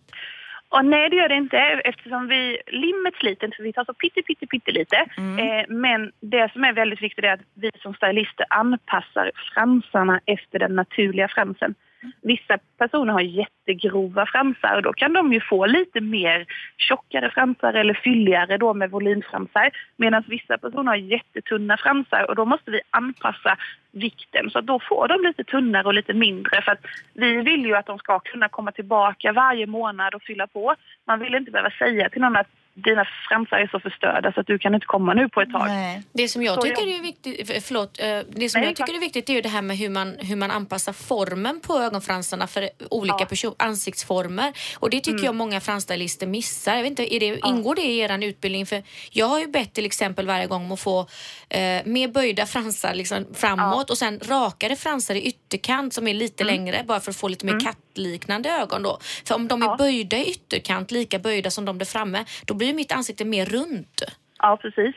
[0.72, 3.94] Och nej, det gör det inte eftersom vi, limmet sliter inte för vi tar så
[3.94, 4.96] pytte, pytte, pytte lite.
[5.16, 10.58] Eh, men det som är väldigt viktigt är att vi som stylister anpassar fransarna efter
[10.58, 11.74] den naturliga fransen.
[12.22, 17.74] Vissa personer har jättegrova fransar och då kan de ju få lite mer tjockare fransar
[17.74, 19.70] eller fylligare då med volymfransar.
[19.96, 23.56] Medan vissa personer har jättetunna fransar och då måste vi anpassa
[23.92, 26.84] vikten så att då får de lite tunnare och lite mindre för att
[27.14, 30.74] vi vill ju att de ska kunna komma tillbaka varje månad och fylla på.
[31.06, 34.46] Man vill inte behöva säga till någon att dina fransar är så förstörda så att
[34.46, 35.66] du kan inte komma nu på ett tag.
[35.66, 36.02] Nej.
[36.12, 38.76] Det som jag Så tycker jag- är viktigt, för- förlåt, eh, det som Nej, jag
[38.76, 41.78] tycker är viktigt är ju det här med hur man, hur man anpassar formen på
[41.78, 43.26] ögonfransarna för olika Ja.
[43.26, 44.52] person, ansiktsformer.
[44.78, 45.24] Och det tycker Mm.
[45.24, 46.74] jag många fransstylister missar.
[46.74, 48.66] Jag vet inte, är det, Ingår det i er utbildning?
[48.66, 51.00] För jag har ju bett till exempel varje gång om att få
[51.48, 56.42] eh, mer böjda fransar liksom framåt och sen rakare fransar i ytterkant som är lite
[56.44, 56.54] Mm.
[56.54, 58.98] längre bara för att få lite mer kattliknande ögon då.
[59.24, 62.70] För om de är böjda i ytterkant, lika böjda som de där framme, då blir
[62.70, 64.02] ju mitt ansikte mer runt.
[64.38, 64.94] Ja, precis.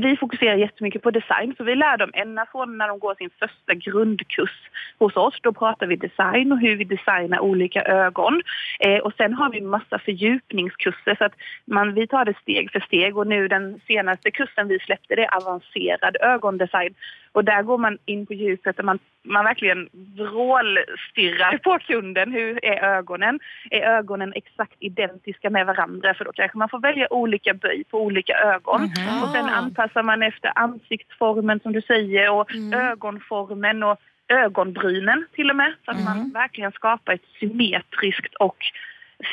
[0.00, 3.30] Vi fokuserar jättemycket på design så vi lär dem ända från när de går sin
[3.38, 4.56] första grundkurs
[4.98, 5.38] hos oss.
[5.42, 8.42] Då pratar vi design och hur vi designar olika ögon.
[8.80, 12.80] Eh, och sen har vi massa fördjupningskurser så att man, vi tar det steg för
[12.80, 16.94] steg och nu den senaste kursen vi släppte det är avancerad ögondesign.
[17.32, 22.32] Och där går man in på djupet där man, man verkligen vrålstirrar på kunden.
[22.32, 23.40] Hur är ögonen?
[23.70, 26.14] Är ögonen exakt identiska med varandra?
[26.14, 28.80] För då kanske man får välja olika böj på olika ögon.
[28.82, 29.22] Mhm.
[29.22, 29.50] Och sen Ah.
[29.56, 35.74] anpassar man efter ansiktsformen som du säger och ögonformen och ögonbrynen till och med.
[35.84, 38.56] Så att man verkligen skapar ett symmetriskt och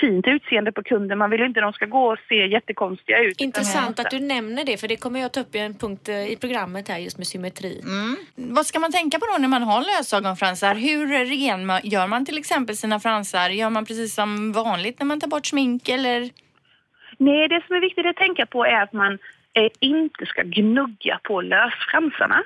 [0.01, 1.17] fint utseende på kunden.
[1.17, 3.41] Man vill ju inte att de ska gå och se jättekonstiga ut.
[3.41, 6.31] Intressant att du nämner det för det kommer jag ta upp i en punkt eh,
[6.31, 7.81] i programmet här just med symmetri.
[8.35, 10.75] Vad ska man tänka på då när man har lösögonfransar?
[10.75, 13.49] Hur rengör man till exempel sina fransar?
[13.49, 16.29] Gör man precis som vanligt när man tar bort smink eller?
[17.17, 19.13] Nej, det som är viktigt att tänka på är att man
[19.53, 22.43] eh, inte ska gnugga på lösfransarna.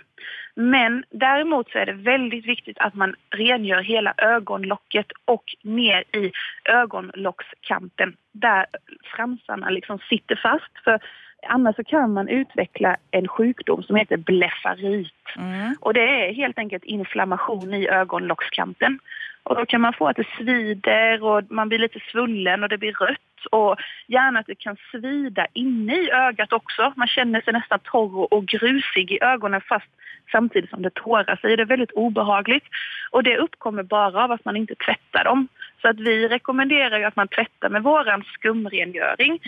[0.60, 6.32] Men däremot så är det väldigt viktigt att man rengör hela ögonlocket och ner i
[6.66, 8.66] ögonlockskanten där
[9.16, 10.84] fransarna liksom sitter fast.
[10.84, 11.00] För
[11.48, 15.14] annars så kan man utveckla en sjukdom som heter blefarit.
[15.80, 19.00] Och det är helt enkelt inflammation i ögonlockskanten.
[19.50, 22.78] Och då kan man få att det svider och man blir lite svullen och det
[22.78, 23.76] blir rött och
[24.08, 26.94] gärna att det kan svida inne i ögat också.
[26.96, 29.90] Man känner sig nästan torr och grusig i ögonen fast
[30.32, 31.58] samtidigt som det tårar sig.
[31.58, 32.64] Det är väldigt obehagligt
[33.12, 35.48] och det uppkommer bara av att man inte tvättar dem.
[35.82, 39.40] Så att vi rekommenderar ju att man tvättar med våran skumrengöring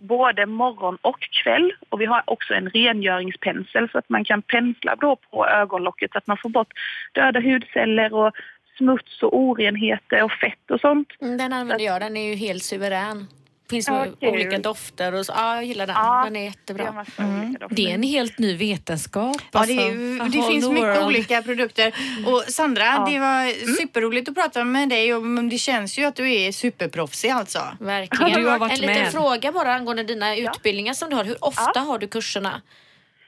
[0.00, 1.72] både morgon och kväll.
[1.88, 6.18] Och vi har också en rengöringspensel så att man kan pensla då på ögonlocket så
[6.18, 6.72] att man får bort
[7.12, 8.36] döda hudceller och
[8.76, 11.08] smuts och orenheter och fett och sånt.
[11.22, 13.26] Mm, Den använder jag, den är ju helt suverän.
[13.70, 14.28] Finns Ja, kul.
[14.28, 15.32] olika dofter och så.
[15.36, 15.96] Ja, jag gillar den.
[15.98, 17.04] Ja, Den är Det är jättebra.
[17.18, 17.56] Mm.
[17.70, 19.36] Det är en helt ny vetenskap.
[19.52, 19.74] Ja, alltså.
[19.76, 21.06] det, är, ju- A det finns mycket world.
[21.06, 21.92] olika produkter.
[22.26, 26.32] Och Sandra, det var superroligt att prata med dig och det känns ju att du
[26.34, 27.58] är superproffsig alltså.
[27.80, 28.42] Verkligen.
[28.42, 29.12] Du har varit en liten med.
[29.12, 31.24] fråga bara angående dina utbildningar som du har.
[31.24, 32.62] Hur ofta har du kurserna?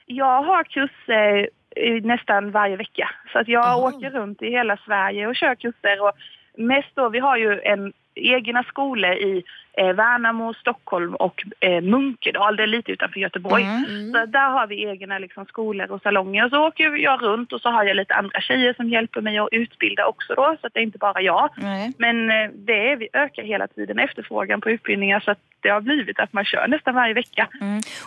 [0.05, 1.49] Jag har kurser
[2.03, 3.09] nästan varje vecka.
[3.31, 6.01] Så att jag åker runt i hela Sverige och kör kurser.
[6.01, 6.11] Och
[6.57, 9.43] mest då, vi har ju en egna skolor i
[9.77, 12.55] eh, Värnamo, Stockholm och eh, Munkedal.
[12.55, 13.65] Det är lite utanför Göteborg.
[14.13, 16.45] Så där har vi egna liksom, skolor och salonger.
[16.45, 19.37] Och så åker jag runt och så har jag lite andra tjejer som hjälper mig
[19.37, 20.57] att utbilda också då.
[20.61, 21.49] Så att det är inte bara jag.
[21.57, 21.93] Nej.
[21.97, 25.81] Men eh, det är, vi ökar hela tiden efterfrågan på utbildningar så att det har
[25.81, 27.47] blivit att man kör nästan varje vecka.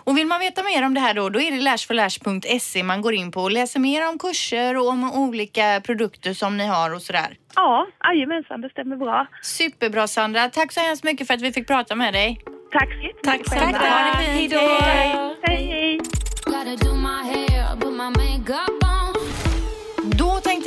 [0.04, 3.14] Och vill man veta mer om det här då, då är det lashforlash.se man går
[3.14, 7.02] in på och läser mer om kurser och om olika produkter som ni har och
[7.02, 7.36] sådär.
[7.54, 9.26] Ja, jajamensan, det stämmer bra.
[9.42, 10.48] Superbra Sandra.
[10.48, 12.40] Tack så hemskt mycket för att vi fick prata med dig.
[12.72, 13.60] Tack så jättemycket Tack.
[13.60, 13.78] Sandra.
[13.78, 14.28] Det fint.
[14.28, 14.84] Hej då.
[14.84, 15.36] Hej.
[15.42, 16.00] Hej,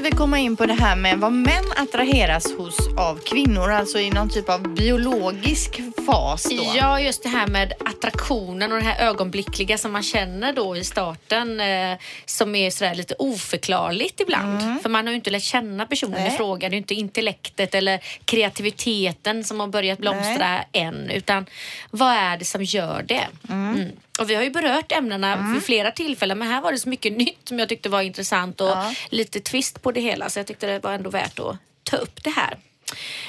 [0.04, 4.10] vi komma in på det här med vad män attraheras hos av kvinnor, alltså i
[4.10, 6.74] någon typ av biologisk fas då.
[6.76, 10.84] Ja, just det här med attraktionen och det här ögonblickliga som man känner då i
[10.84, 14.82] starten eh, som är sådär lite oförklarligt ibland.
[14.82, 16.34] För man har ju inte lärt känna personen Nej.
[16.34, 16.70] i fråga.
[16.70, 21.46] Det är inte intellektet eller kreativiteten som har börjat blomstra än utan
[21.92, 23.28] vad är det som gör det?
[23.50, 23.90] Mm.
[24.20, 27.14] Och vi har ju berört ämnena vid flera tillfällen men här var det så mycket
[27.18, 28.94] nytt som jag tyckte var intressant och Ja.
[29.10, 32.24] lite twist på det hela så jag tyckte det var ändå värt att ta upp
[32.24, 32.58] det här.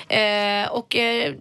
[0.09, 1.35] Eh, och eh,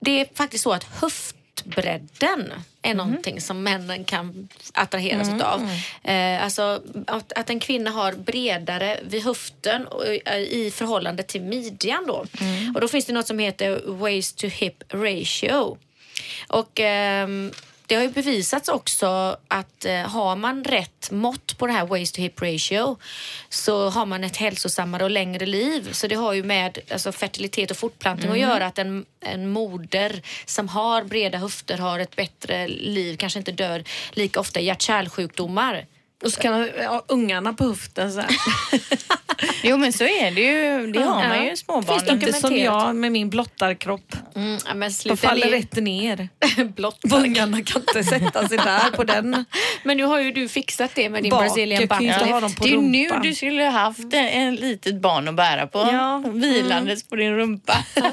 [0.00, 5.70] det är faktiskt så att höftbredden är någonting som männen kan attraheras utav.
[6.04, 11.42] Eh, alltså att, att en kvinna har bredare vid höften och, eh, i förhållande till
[11.42, 12.24] midjan då.
[12.74, 15.76] Och då finns det något som heter waist to hip ratio.
[16.48, 17.52] Och ehm,
[17.86, 22.14] det har ju bevisats också att eh, har man rätt mått på det här waist
[22.14, 22.96] to hip ratio
[23.48, 25.92] så har man ett hälsosammare och längre liv.
[25.92, 28.66] Så det har ju med alltså, fertilitet och fortplantning att göra.
[28.66, 33.84] Att en, en moder som har breda höfter har ett bättre liv, kanske inte dör
[34.12, 35.86] lika ofta i hjärt-kärlsjukdomar.
[36.24, 38.30] Och så kan ja, ungarna på höften så här.
[39.62, 40.92] Jo men så är det ju.
[40.92, 42.00] Det har man ju i småbarnen.
[42.00, 44.16] Finns Inte som jag med min blottarkropp.
[44.36, 45.56] Mm, men Då faller le.
[45.58, 46.28] rätt ner.
[46.76, 47.00] Blott.
[47.12, 49.44] Ungarna kan inte sätta sig där på den.
[49.82, 51.40] Men nu har ju du fixat det med din Bak.
[51.42, 52.56] Brazilian Jag kan ju inte butt ha lift.
[52.58, 52.80] dem på Det är ju
[53.22, 55.78] nu du skulle ha haft en, en litet barn att bära på.
[55.78, 56.22] Ja.
[56.32, 57.76] Vilandes på din rumpa.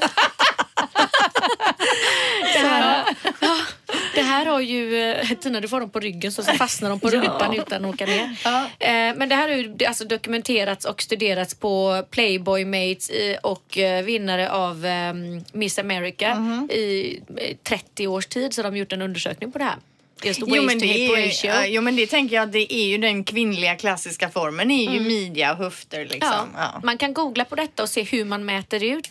[4.34, 7.08] Här, Ja, har ju, eh, Tina du får dem på ryggen så fastnar de på
[7.08, 8.36] rumpan utan att åka ner.
[8.78, 13.78] Eh, Men det här har ju alltså dokumenterats och studerats på Playboy Mates eh, och
[14.04, 15.14] vinnare av eh,
[15.52, 16.28] Miss America
[16.70, 19.76] i eh, 30 års tid så de har gjort en undersökning på det här.
[20.26, 21.46] Just waist Jo men, to det hip ratio.
[21.50, 24.96] ja, jo men det tänker jag, det är ju den kvinnliga klassiska formen, är ju
[24.96, 25.06] Mm.
[25.06, 26.50] midja och höfter liksom.
[26.56, 26.80] Ja, Ja.
[26.84, 29.08] Man kan googla på detta och se hur man mäter ut.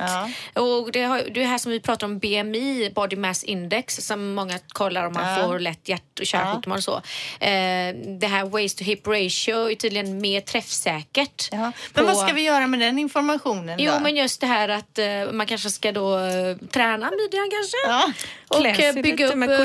[0.53, 4.33] Och det, har, det är här som vi pratar om BMI, Body Mass Index, som
[4.33, 5.47] många kollar om man Ja.
[5.47, 6.95] får lätt hjärt och kärlsjukdomar och så.
[7.39, 11.51] Eh, det här waist to hip ratio är tydligen mer träffsäkert.
[11.51, 13.99] Men på- vad ska vi göra med den informationen Jo, då?
[13.99, 17.77] men just det här att eh, man kanske ska då eh, träna midjan kanske.
[17.87, 18.11] Ja.
[18.47, 19.35] Och bygga upp...
[19.35, 19.57] med eh,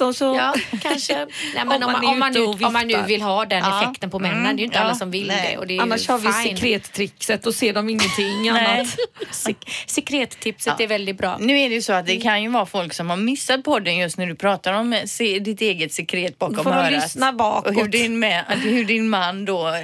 [0.00, 0.24] och så.
[0.36, 1.14] Ja, kanske.
[1.54, 3.82] Nej, men Om man om, man nu, om man nu vill ha den Ja.
[3.82, 4.38] effekten på männen.
[4.40, 5.48] Mm, Det är ju inte ja, alla som vill nej.
[5.52, 5.58] det.
[5.58, 8.86] Och det är Annars har vi sekrettrixet och ser de ingenting annat.
[9.32, 10.84] Sek- Sekrettipset Ja.
[10.84, 11.36] är väldigt bra.
[11.40, 13.96] Nu är det ju så att det kan ju vara folk som har missat podden
[13.96, 16.92] just när du pratar om eh, se, ditt eget sekret bakom Får örat.
[16.92, 17.66] lyssna bakåt.
[17.66, 19.74] Och hur din, med, hur din man då eh,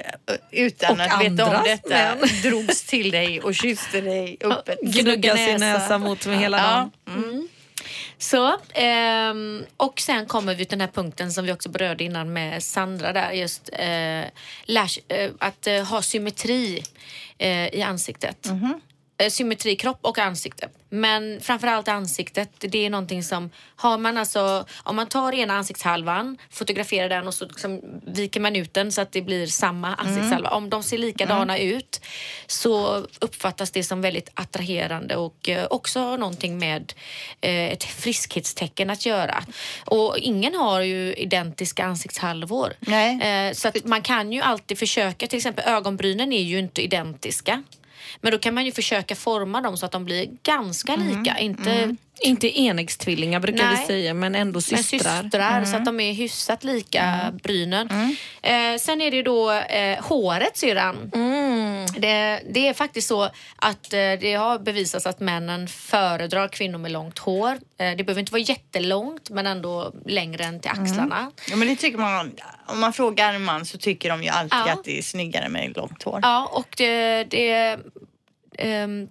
[0.51, 2.29] utan Och att veta om detta män.
[2.43, 4.79] drogs till dig och kysste dig öppet.
[4.83, 6.91] Gnugga sin näsa mot mig hela dagen.
[7.09, 7.49] Mm.
[8.19, 9.35] Så, eh,
[9.77, 13.13] och sen kommer vi till den här punkten som vi också berörde innan med Sandra
[13.13, 14.25] där, just eh,
[14.65, 16.83] lash, eh, att eh, ha symmetri
[17.39, 18.47] eh, i ansiktet.
[18.47, 18.81] Mm -hmm
[19.65, 20.69] i kropp och ansikte.
[20.91, 26.39] Men framförallt ansiktet, det är någonting som har man alltså, om man tar ena ansiktshalvan,
[26.51, 30.51] fotograferar den och så liksom viker man ut den så att det blir samma ansiktshalva.
[30.51, 32.01] Om de ser likadana ut
[32.47, 36.93] så uppfattas det som väldigt attraherande och eh, också någonting med
[37.41, 39.45] eh, ett friskhetstecken att göra.
[39.85, 42.73] Och ingen har ju identiska ansiktshalvor.
[42.81, 43.49] Nej.
[43.49, 47.63] Eh, så att man kan ju alltid försöka, till exempel ögonbrynen är ju inte identiska.
[48.21, 51.39] Men då kan man ju försöka forma dem så att de blir ganska lika.
[51.39, 53.87] Inte, Inte enäggstvillingar brukar vi Nej.
[53.87, 55.23] säga, men ändå men systrar.
[55.23, 57.89] systrar så att de är hyfsat lika brynen.
[58.43, 61.11] Eh, sen är det ju då eh, håret syrran.
[61.99, 63.23] Det, det är faktiskt så
[63.57, 67.51] att eh, det har bevisats att männen föredrar kvinnor med långt hår.
[67.79, 71.31] Eh, det behöver inte vara jättelångt men ändå längre än till axlarna.
[71.51, 72.33] Ja, men det tycker man,
[72.67, 74.73] om man frågar en man så tycker de ju alltid Ja.
[74.73, 76.21] att det är snyggare med långt hår.
[76.23, 77.79] Ja, och det, det,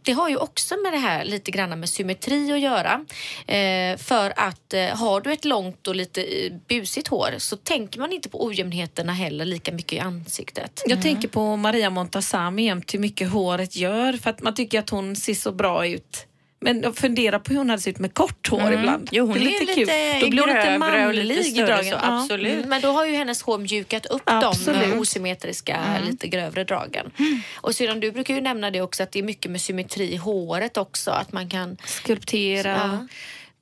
[0.01, 3.05] det har ju också med det här lite grann med symmetri att göra.
[3.47, 7.99] Eh, för att eh, har du ett långt och lite eh, busigt hår så tänker
[7.99, 10.83] man inte på ojämnheterna heller lika mycket i ansiktet.
[10.85, 14.89] Jag tänker på Maria Montazami jämt hur mycket håret gör för att man tycker att
[14.89, 16.27] hon ser så bra ut.
[16.63, 18.79] Men jag funderar på hur hon hade sett ut med kort hår Mm.
[18.79, 19.09] ibland.
[19.11, 21.97] Jo, hon Det är lite Då blir hon lite manlig lite dragen.
[22.01, 22.53] absolut.
[22.53, 24.93] Mm, men då har ju hennes hår mjukat upp de Absolut.
[24.93, 27.11] eh, osymmetriska, lite grövre dragen.
[27.55, 30.15] Och sedan du brukar ju nämna det också att det är mycket med symmetri i
[30.17, 31.11] håret också.
[31.11, 32.69] Att man kan Skulptera.
[32.69, 33.07] Ja.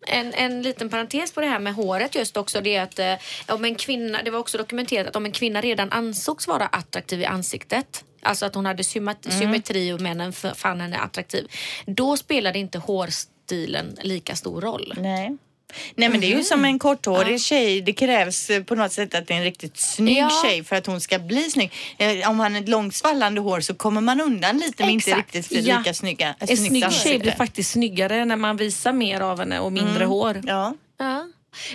[0.07, 3.13] En, en liten parentes på det här med håret just också det är att eh,
[3.55, 7.21] om en kvinna, det var också dokumenterat att om en kvinna redan ansågs vara attraktiv
[7.21, 9.13] i ansiktet Alltså att hon hade Mm.
[9.39, 11.47] symmetri och männen fann henne attraktiv.
[11.85, 14.93] Då spelade inte hårstilen lika stor roll.
[14.97, 15.37] Nej.
[15.95, 17.81] Nej men det är ju som en korthårig tjej.
[17.81, 20.29] Det krävs eh, på något sätt att det är en riktigt snygg Ja.
[20.43, 21.71] tjej för att hon ska bli snygg.
[21.97, 25.11] Eh, Om man har ett långt svallande hår så kommer man undan lite men inte
[25.11, 25.35] Exakt.
[25.35, 25.77] riktigt blir Ja.
[25.77, 26.35] lika snygga.
[26.39, 30.41] En snygg tjej blir faktiskt snyggare när man visar mer av henne och mindre hår.
[30.45, 30.73] Ja.
[30.99, 31.27] Ja.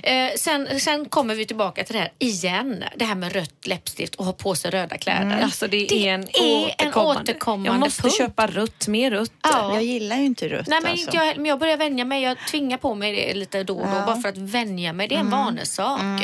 [0.02, 2.84] Eh, sen, sen kommer vi tillbaka till det här igen.
[2.96, 5.40] Det här med rött läppstift och ha på sig röda kläder.
[5.42, 7.20] Alltså det, är en är en återkommande.
[7.22, 8.16] återkommande jag måste punkt.
[8.16, 9.32] köpa rött, mer rött.
[9.42, 9.74] Ja.
[9.74, 11.10] Jag gillar ju inte rött Nej, men, alltså.
[11.16, 12.22] jag, men jag börjar vänja mig.
[12.22, 15.08] Jag tvingar på mig det lite då och då bara för att vänja mig.
[15.08, 16.22] Det är en vanesak.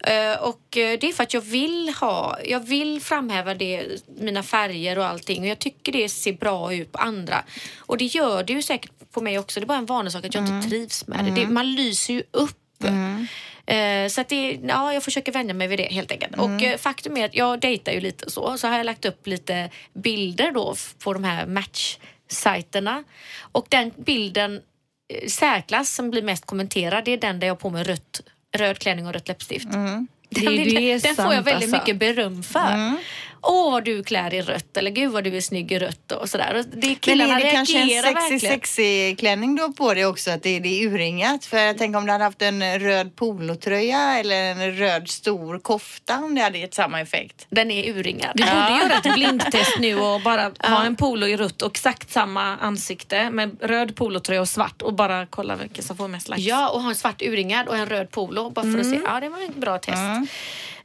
[0.00, 3.86] Eh, och eh, det är för att jag vill ha, jag vill framhäva det,
[4.20, 5.42] mina färger och allting.
[5.42, 7.44] Och jag tycker det ser bra ut på andra.
[7.78, 9.60] Och det gör det ju säkert på mig också.
[9.60, 11.30] Det är bara en vanesak att jag inte trivs med det.
[11.30, 11.46] det.
[11.46, 12.58] Man lyser ju upp.
[13.66, 16.38] Eh, så att det, ja, jag försöker vänja mig vid det helt enkelt.
[16.38, 18.58] Och eh, faktum är att jag dejtar ju lite så.
[18.58, 23.04] Så har jag lagt upp lite bilder då på de här matchsajterna.
[23.52, 24.60] Och den bilden
[25.12, 28.20] eh, särklass som blir mest kommenterad det är den där jag har på mig rött,
[28.56, 29.68] röd klänning och rött läppstift.
[30.28, 31.76] Det, Den, är den får jag väldigt alltså.
[31.76, 32.96] mycket beröm för.
[33.48, 36.28] Åh, vad du klär i rött eller gud vad du är snygg i rött och
[36.28, 36.54] sådär.
[36.58, 38.40] Och det, Men killarna är det kanske en sexy, verkligen.
[38.40, 40.30] sexy klänning du har på dig också?
[40.30, 41.44] Att det, det är urringat?
[41.44, 46.16] För jag tänker om du hade haft en röd polotröja eller en röd stor kofta
[46.18, 47.46] om det hade gett samma effekt.
[47.50, 48.30] Den är urringad.
[48.34, 52.12] Vi borde göra ett blindtest nu och bara ha en polo i rött och exakt
[52.12, 56.44] samma ansikte med röd polotröja och svart och bara kolla vilken som får mest likes.
[56.44, 59.00] Ja, och ha en svart urringad och en röd polo bara för att se.
[59.04, 59.98] Ja, det var ett bra test.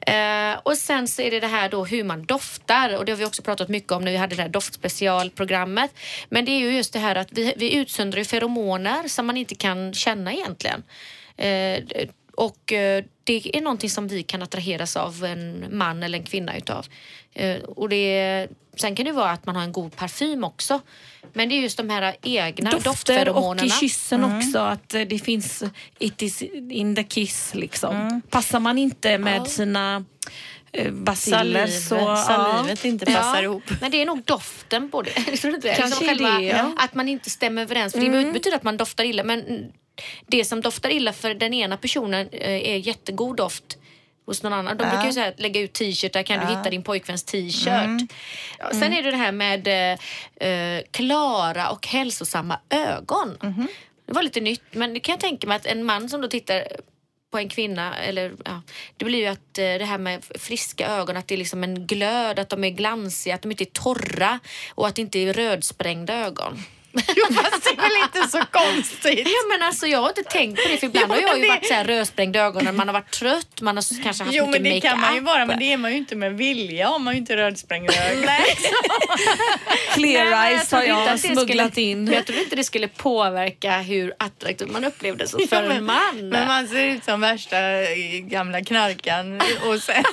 [0.07, 3.17] Eh, och sen så är det det här då hur man doftar och det har
[3.17, 5.91] vi också pratat mycket om när vi hade det här doftspecialprogrammet.
[6.29, 9.37] Men det är ju just det här att vi, vi utsöndrar ju feromoner som man
[9.37, 10.83] inte kan känna egentligen.
[11.37, 16.25] Eh, och eh, det är någonting som vi kan attraheras av en man eller en
[16.25, 16.85] kvinna utav.
[17.33, 20.81] Eh, och det, sen kan det vara att man har en god parfym också.
[21.33, 25.19] Men det är just de här egna Dofter och i kyssen också att eh, det
[25.19, 25.63] finns
[25.99, 26.41] it is
[26.71, 28.21] in the kiss liksom.
[28.29, 29.45] Passar man inte med Ja.
[29.45, 30.05] sina
[30.91, 32.15] basiller så...
[32.15, 33.63] salivet inte passar Ja, ihop.
[33.81, 35.11] Men det är nog doften på det.
[35.61, 35.75] Det.
[35.75, 36.73] Kanske det, ja.
[36.77, 37.93] Att man inte stämmer överens.
[37.93, 39.71] För Det behöver inte betyda att man doftar illa men
[40.27, 43.77] det som doftar illa för den ena personen eh, är jättegod doft
[44.25, 44.77] hos någon annan.
[44.77, 48.11] De brukar ju säga att lägga ut t-shirtar, kan du hitta din pojkväns t-shirt?
[48.59, 53.37] Ja, sen är det det här med eh, eh, klara och hälsosamma ögon.
[54.05, 56.27] Det var lite nytt men det kan jag tänka mig att en man som då
[56.27, 56.63] tittar
[57.31, 58.61] på en kvinna, eller ja,
[58.97, 61.87] det blir ju att eh, det här med friska ögon, att det är liksom en
[61.87, 64.39] glöd, att de är glansiga, att de inte är torra
[64.69, 66.63] och att det inte är rödsprängda ögon.
[67.15, 69.27] Jo, fast det är väl inte så konstigt?
[69.27, 71.43] Ja men alltså jag har inte tänkt på det för ibland Jo, har jag ju
[71.43, 74.35] det- varit så här rödsprängda ögon när man har varit trött, man har kanske haft
[74.35, 75.35] Jo mycket men det kan man ju makeup.
[75.35, 78.23] vara men det är man ju inte med vilja om man ju inte rödsprängda ögon.
[78.25, 78.55] Nej.
[79.93, 82.07] Clear eyes har jag det smugglat skulle, in.
[82.13, 86.29] Jag trodde inte det skulle påverka hur attraktivt man upplevde sig för Ja, en man.
[86.29, 90.03] Men man ser ut som värsta eh, gamla knarkan och sen...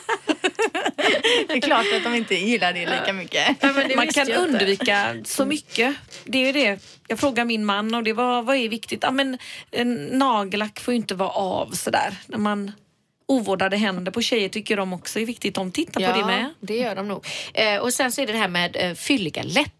[1.48, 3.62] det är klart att de inte gillar det lika mycket.
[3.62, 4.36] Man visste kan jag inte.
[4.38, 5.94] undvika så mycket.
[6.24, 6.67] Det är ju det.
[7.08, 9.02] Jag frågade min man och det var vad är viktigt?
[9.02, 9.38] Ja, men
[9.70, 12.18] en nagellack får ju inte vara av sådär.
[12.26, 12.72] När man
[13.28, 15.54] ovårdade händer på tjejer tycker de också är viktigt.
[15.54, 16.54] De tittar på det med.
[16.60, 17.26] det gör de nog.
[17.54, 19.77] Eh, och sen så är det det här med eh, fylliga läppar.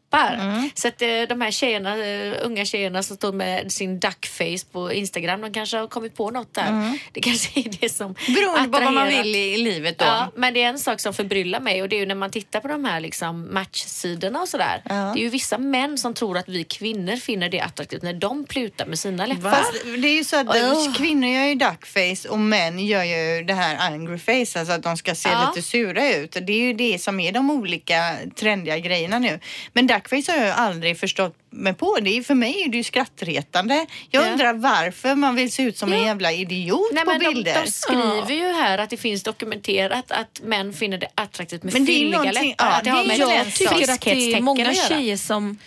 [0.74, 4.92] Så att eh, de här tjejerna, eh, unga tjejerna som står med sin duckface på
[4.92, 6.98] Instagram, de kanske har kommit på något där.
[7.12, 10.04] Det kanske är det som Beroende på vad man vill i, livet då.
[10.04, 12.30] Ja, men det är en sak som förbryllar mig och det är ju när man
[12.30, 14.82] tittar på de här liksom matchsidorna och sådär.
[14.84, 18.44] Det är ju vissa män som tror att vi kvinnor finner det attraktivt när de
[18.44, 19.50] plutar med sina läppar.
[19.50, 20.94] Fast det är ju så att Ugh.
[20.96, 24.96] kvinnor gör ju duckface och män gör ju det här angry face, alltså att de
[24.96, 25.52] ska se Ja.
[25.54, 26.32] lite sura ut.
[26.42, 29.40] Det är ju det som är de olika trendiga grejerna nu.
[29.72, 31.98] Men duckface har jag aldrig förstått mig på.
[32.02, 33.86] Det är, för mig är det ju skrattretande.
[34.10, 34.30] Jag Ja.
[34.32, 36.06] undrar varför man vill se ut som en Ja.
[36.06, 37.62] jävla idiot Nej, på men de, bilder.
[37.64, 41.86] de skriver ju här att det finns dokumenterat att män finner det attraktivt med Men
[41.86, 42.54] fylliga läppar.
[42.58, 45.16] ja, att det har det är med en Jag tycker att det är många tjejer
[45.16, 45.58] som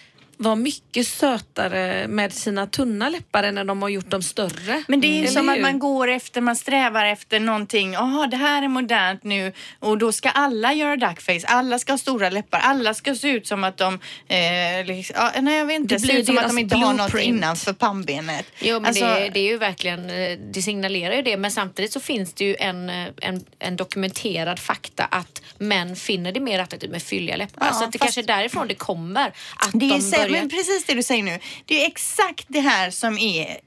[0.41, 4.83] var mycket sötare med sina tunna läppar än när de har gjort dem större.
[4.87, 5.61] Men det är ju som att hur?
[5.61, 7.93] man går efter, man strävar efter någonting.
[7.93, 11.47] Jaha, det här är modernt nu och då ska alla göra duckface.
[11.47, 12.59] Alla ska ha stora läppar.
[12.59, 15.99] Alla ska se ut som att de, eh, liksom, ja, nej jag vet inte, Det
[15.99, 17.27] se blir ut som att de inte har något blueprint.
[17.37, 18.45] innanför pannbenet.
[18.59, 21.93] Jo men Alltså, det, det är ju verkligen, eh, det signalerar ju det men samtidigt
[21.93, 26.59] så finns det ju en, eh, en, en dokumenterad fakta att män finner det mer
[26.59, 27.65] attraktivt med fylliga läppar.
[27.65, 29.27] Ja, så att det fast- kanske är därifrån det kommer.
[29.27, 30.30] Att det de börjar...
[30.31, 31.39] men precis det du säger nu.
[31.65, 33.57] Det är exakt det här som är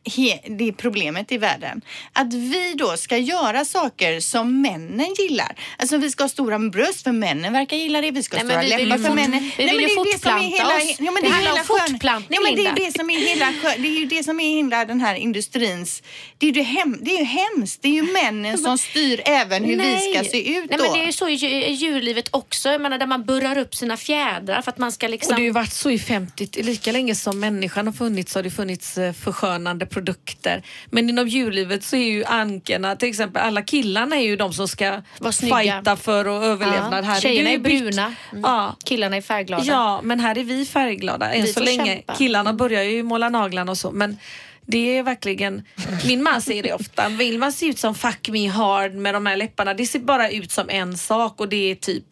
[0.58, 1.80] det är problemet i världen.
[2.12, 5.56] Att vi då ska göra saker som männen gillar.
[5.78, 8.10] Alltså vi ska ha stora bröst för männen verkar gilla det.
[8.10, 9.50] Vi ska ha Nej, stora läppar för männen.
[9.56, 10.96] vi vill men ju det är det som är fortplanta hela, oss.
[10.98, 13.10] ja, men Det är handlar hela om skön- fortplantning, Nej, men det är det som
[13.10, 16.02] är hela Det är ju det som är hela den här industrins...
[16.38, 17.82] Det är ju, det hem, det är ju hemskt.
[17.82, 20.84] Det är ju männen som styr även hur vi ska se ut Nej då.
[20.84, 22.68] men det är ju så i dju- i djurlivet också.
[22.68, 25.30] Jag menar där man burrar upp sina fjädrar för att man ska liksom...
[25.32, 28.42] Och det har ju varit så i 50, lika länge som människan har funnits har
[28.42, 30.62] det funnits eh, förskönande produkter.
[30.90, 34.68] Men inom djurlivet så är ju ankorna, till exempel alla killarna är ju de som
[34.68, 35.02] ska
[35.40, 37.04] fighta för och överlevnad.
[37.04, 38.42] Ja, Här Tjejerna är bruna, mm.
[38.44, 38.76] Ja.
[38.84, 39.64] killarna är färgglada.
[39.64, 41.94] Ja, men här är vi färgglada än Vi så länge.
[41.96, 42.14] kämpa.
[42.14, 44.18] Killarna börjar ju måla naglarna och så men
[44.66, 45.62] det är verkligen,
[46.06, 49.26] min man säger det ofta, vill man se ut som fuck me hard med de
[49.26, 52.04] här läpparna, det ser bara ut som en sak och det är typ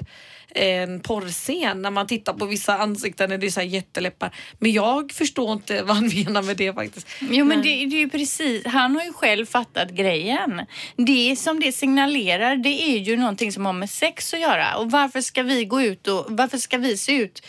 [0.54, 4.34] en porrscen när man tittar på vissa ansikten när det är så här jätteläppar.
[4.58, 7.08] Men jag förstår inte vad han menar med det faktiskt.
[7.20, 10.60] Jo men det, det är ju precis, han har ju själv fattat grejen.
[10.96, 14.76] Det som det signalerar det är ju någonting som har med sex att göra.
[14.76, 17.42] Och varför ska vi gå ut och varför ska vi se ut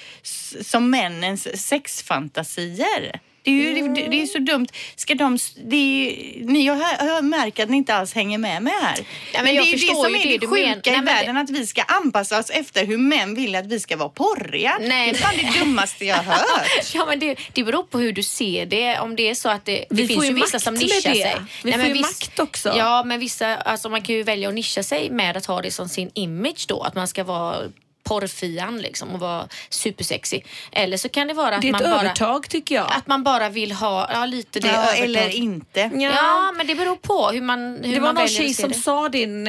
[0.61, 3.19] som männens sexfantasier?
[3.43, 4.67] Det är ju det, det är så dumt.
[4.95, 8.63] Ska de, det är, ni, jag, hör- jag märker att ni inte alls hänger med
[8.63, 8.97] mig här.
[9.33, 11.05] men men jag det är ju det som är det sjuka men- i Nej, men
[11.05, 14.77] världen, att vi ska anpassa oss efter hur män vill att vi ska vara porriga.
[14.81, 16.67] Nej, det är fan det dummaste jag har hört.
[16.93, 18.99] Ja, men det, det beror på hur du ser det.
[18.99, 21.15] Om det är så att det, det Vi finns får ju vissa som nischar det.
[21.21, 21.35] sig.
[21.63, 22.73] Vi får men ju viss- makt också.
[22.77, 25.71] Ja, men vissa, alltså man kan ju välja att nischa sig med att ha det
[25.71, 26.81] som sin image då.
[26.81, 27.55] Att man ska vara
[28.03, 30.41] porrfian liksom och vara supersexy.
[30.71, 32.91] Eller så kan det vara att Det är ett man bara övertag tycker jag.
[32.93, 35.91] att man bara vill ha ja, lite det Ja, eller inte.
[35.93, 36.51] Ja.
[36.57, 38.75] men det beror på hur man hur det var man någon tjej som det.
[38.75, 39.43] sa det, n-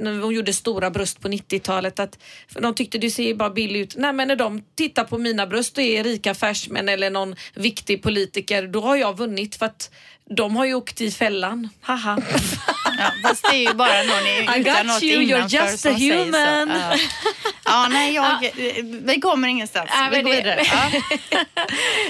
[0.00, 2.18] när hon gjorde stora bröst på 90-talet att
[2.60, 3.96] de tyckte du ser ju bara billig ut.
[3.96, 8.02] Nej men när de tittar på mina bröst och är rika affärsmän eller någon viktig
[8.02, 9.90] politiker då har jag vunnit för att
[10.30, 11.68] de har ju åkt i fällan.
[11.82, 12.18] Haha.
[12.98, 15.56] Ja, fast det är ju bara någon i- I utan got något you, you're innanför
[15.56, 16.24] just a som säger så.
[16.24, 16.80] human.
[16.80, 16.96] Ja.
[17.64, 18.50] ja, nej, jag,
[19.04, 19.90] vi kommer ingenstans.
[19.94, 20.62] Ja, vi går vidare.
[20.64, 21.00] Ja.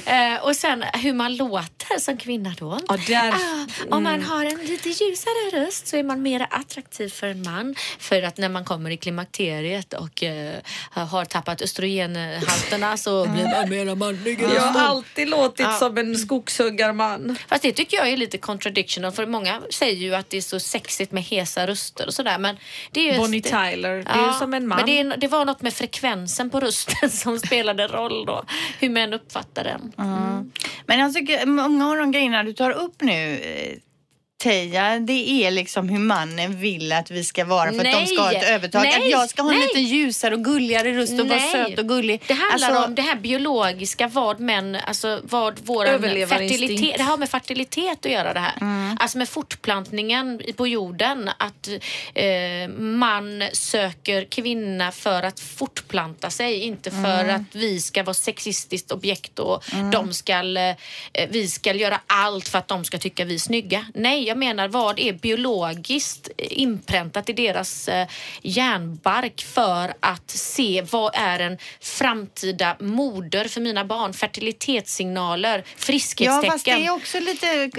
[0.07, 2.79] Eh, och sen hur man låter som kvinna då.
[2.89, 4.27] Ja, där, Ah, om man mm.
[4.29, 7.75] har en lite ljusare röst så är man mer attraktiv för en man.
[7.99, 10.55] För att när man kommer i klimakteriet och eh,
[10.91, 14.41] har tappat östrogenhalterna så blir man mer manlig.
[14.41, 17.37] i Jag har alltid låtit som en skogshuggarman.
[17.49, 20.61] Fast det tycker jag är lite contradictional för många säger ju att det är så
[20.61, 22.57] sexigt med hesa röster och sådär men
[22.91, 24.77] det är just Bonnie Tyler, det är ju som en man.
[24.77, 28.45] Men det, är, det var något med frekvensen på rösten som spelade roll då.
[28.81, 29.93] Hur män uppfattar den.
[29.99, 30.53] Mm.
[30.87, 33.79] Men jag tycker många av de grejerna du tar upp nu eh,
[34.39, 38.07] Teija, det är liksom hur mannen vill att vi ska vara för att de Nej.
[38.07, 38.83] ska ha ett övertag.
[38.83, 39.03] Nej.
[39.03, 39.67] Att jag ska ha en Nej.
[39.69, 41.53] lite ljusare och gulligare röst och vara Nej.
[41.53, 42.23] söt och gullig.
[42.27, 47.17] Det handlar Alltså, om det här biologiska, vad män, alltså vad vår fertilitet, det har
[47.17, 48.57] med fertilitet att göra det här.
[48.61, 48.97] Mm.
[49.01, 51.69] Alltså med fortplantningen på jorden, att
[52.15, 57.37] eh, man söker kvinna för att fortplanta sig, inte för Mm.
[57.37, 59.91] att vi ska vara sexistiskt objekt och Mm.
[59.91, 60.77] de ska, eh,
[61.31, 63.87] vi ska göra allt för att de ska tycka vi är snygga.
[63.95, 68.07] Nej, jag menar vad är biologiskt inpräntat i deras eh,
[68.43, 74.13] hjärnbark för att se vad är en framtida moder för mina barn?
[74.13, 76.51] Fertilitetssignaler, Ja, friskhetstecken.
[76.53, 77.71] fast det är också lite, eh,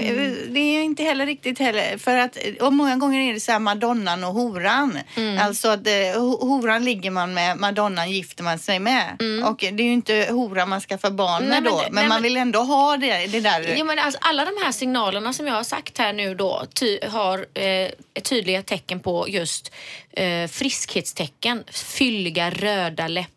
[0.50, 3.60] det är inte heller riktigt heller, för att och många gånger är det så här
[3.60, 5.00] madonnan och horan.
[5.16, 5.38] Mm.
[5.48, 9.18] Alltså att eh, ho- horan ligger man med, madonnan gifter man sig med.
[9.46, 11.50] Och det är ju inte horan man ska få barn Mm.
[11.50, 13.76] Nej, med men då, men nej, man vill ändå ha det, det där.
[13.78, 17.00] Jo, men alltså, alla de här signalerna som jag har sagt här nu då ty
[17.08, 17.92] har eh,
[18.24, 19.72] tydliga tecken på just
[20.12, 21.64] eh, friskhetstecken.
[21.72, 23.37] Fylliga röda läppar.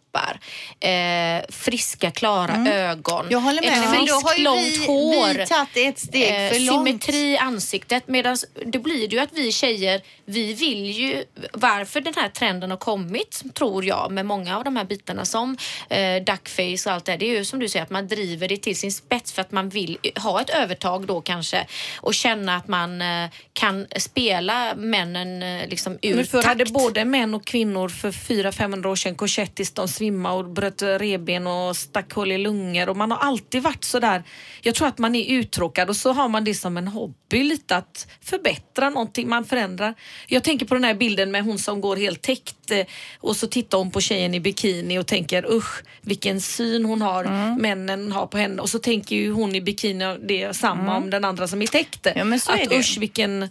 [0.80, 3.20] Eh, friska klara ögon.
[3.20, 3.32] Mm.
[3.32, 5.38] Jag håller med ett friskt ju långt vi- hår.
[5.38, 6.86] vi tagit ett steg Eh, långt.
[6.86, 8.08] Symmetri i ansiktet.
[8.08, 8.36] Medan
[8.66, 12.78] det blir det ju att vi tjejer, vi vill ju, varför den här trenden har
[12.78, 15.56] kommit tror jag med många av de här bitarna som
[15.88, 18.56] eh, duckface och allt det det är ju som du säger att man driver det
[18.56, 21.66] till sin spets för att man vill ha ett övertag då kanske
[22.00, 26.48] och känna att man eh, kan spela männen eh, liksom ur Men förr takt.
[26.48, 30.82] hade både män och kvinnor för 400-500 år sedan korsett tills de svimmade och bröt
[30.82, 34.22] revben och stack hål i lungor och man har alltid varit sådär.
[34.62, 37.76] Jag tror att man är uttråkad och så har man det som en hobby lite
[37.76, 39.94] att förbättra någonting, man förändrar.
[40.28, 42.86] Jag tänker på den här bilden med hon som går helt täckt eh,
[43.20, 47.24] och så tittar hon på tjejen i bikini och tänker usch vilken syn hon har,
[47.24, 47.55] Mm.
[47.57, 51.24] männen har på henne och så tänker ju hon i bikini det samma om den
[51.24, 52.07] andra som är täckt.
[52.07, 52.18] Mm.
[52.18, 53.48] Ja, men så är att det usch vilken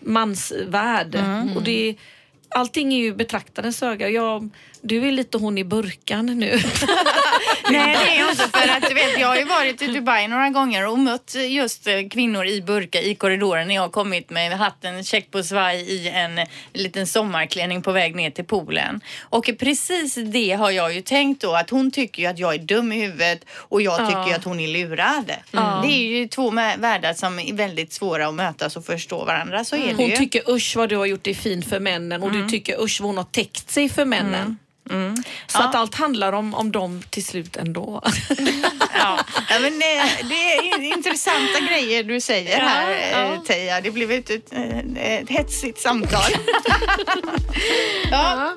[0.00, 1.14] mansvärld.
[1.14, 1.56] Mm.
[1.56, 1.96] Och det,
[2.48, 4.08] allting är ju betraktarens öga.
[4.08, 4.50] Jag,
[4.82, 6.58] du är lite hon i burkan nu.
[7.70, 8.48] Nej, det är jag inte.
[8.58, 11.86] För att, du vet, jag har ju varit i Dubai några gånger och mött just
[11.86, 15.80] eh, kvinnor i burka i korridoren när jag har kommit med hatten check på svaj
[15.80, 16.40] i en
[16.72, 19.00] liten sommarklänning på väg ner till poolen.
[19.20, 22.58] Och precis det har jag ju tänkt då att hon tycker ju att jag är
[22.58, 24.06] dum i huvudet och jag Ja.
[24.06, 25.32] tycker ju att hon är lurad.
[25.50, 25.80] Ja.
[25.86, 29.64] Det är ju två världar som är väldigt svåra att mötas och förstå varandra.
[29.64, 30.16] Så är det Hon ju.
[30.16, 33.08] tycker usch vad du har gjort det fint för männen och du tycker usch vad
[33.08, 34.58] hon har täckt sig för männen.
[35.46, 38.02] Så att allt handlar om, om dem till slut ändå.
[38.98, 39.18] Ja,
[39.50, 43.80] ja men det, det är intressanta grejer du säger här ja, Teija.
[43.80, 44.52] Det blev ett, ett,
[44.96, 46.30] ett hetsigt samtal.
[48.10, 48.54] ja.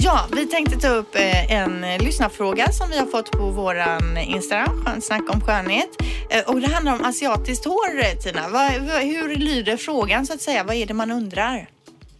[0.00, 4.16] Ja, vi tänkte ta upp eh, en eh, lyssnarfråga som vi har fått på våran
[4.18, 5.88] Instagram, snack om skönhet.
[6.30, 8.42] Eh, Och det handlar om asiatiskt hår eh, Tina.
[9.00, 10.64] Hur lyder frågan så att säga?
[10.64, 11.68] Vad är det man undrar?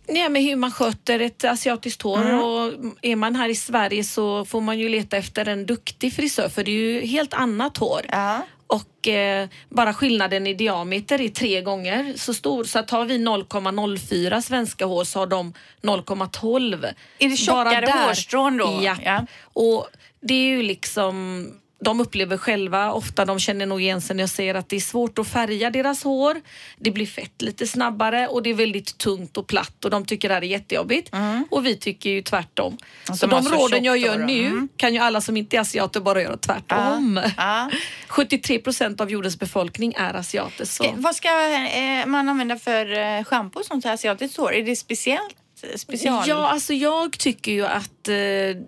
[0.09, 2.41] Nej, men hur man sköter ett asiatiskt hår Mm.
[2.43, 6.49] och är man här i Sverige så får man ju leta efter en duktig frisör
[6.49, 8.01] för det är ju helt annat hår.
[8.09, 8.41] Ja.
[8.69, 12.65] Och eh, bara skillnaden i diameter är tre gånger så stor.
[12.65, 15.53] Så att har vi 0,04 svenska hår så har de
[15.83, 16.87] 0,12.
[17.19, 18.81] Är det tjockare hårstrån då?
[18.83, 18.97] Ja.
[19.05, 19.27] Ja.
[19.43, 19.87] Och
[20.21, 21.47] det är ju liksom
[21.79, 24.81] de upplever själva, ofta de känner nog igen sig när jag säger att det är
[24.81, 26.41] svårt att färga deras hår.
[26.79, 30.29] Det blir fett lite snabbare och det är väldigt tungt och platt och de tycker
[30.29, 31.15] det här är jättejobbigt.
[31.51, 32.79] Och vi tycker ju tvärtom.
[33.15, 34.69] Så de så råden jag gör nu mm.
[34.77, 37.21] kan ju alla som inte är asiater bara göra tvärtom.
[37.37, 37.71] Ja.
[38.09, 40.65] 73 procent av jordens befolkning är asiater.
[40.65, 40.85] Så.
[40.85, 44.55] Ska, vad ska eh, man använda för eh, schampo som till asiatiskt hår?
[44.55, 45.37] Är det speciellt
[45.77, 46.25] special?
[46.29, 48.17] Ja, alltså jag tycker ju att eh,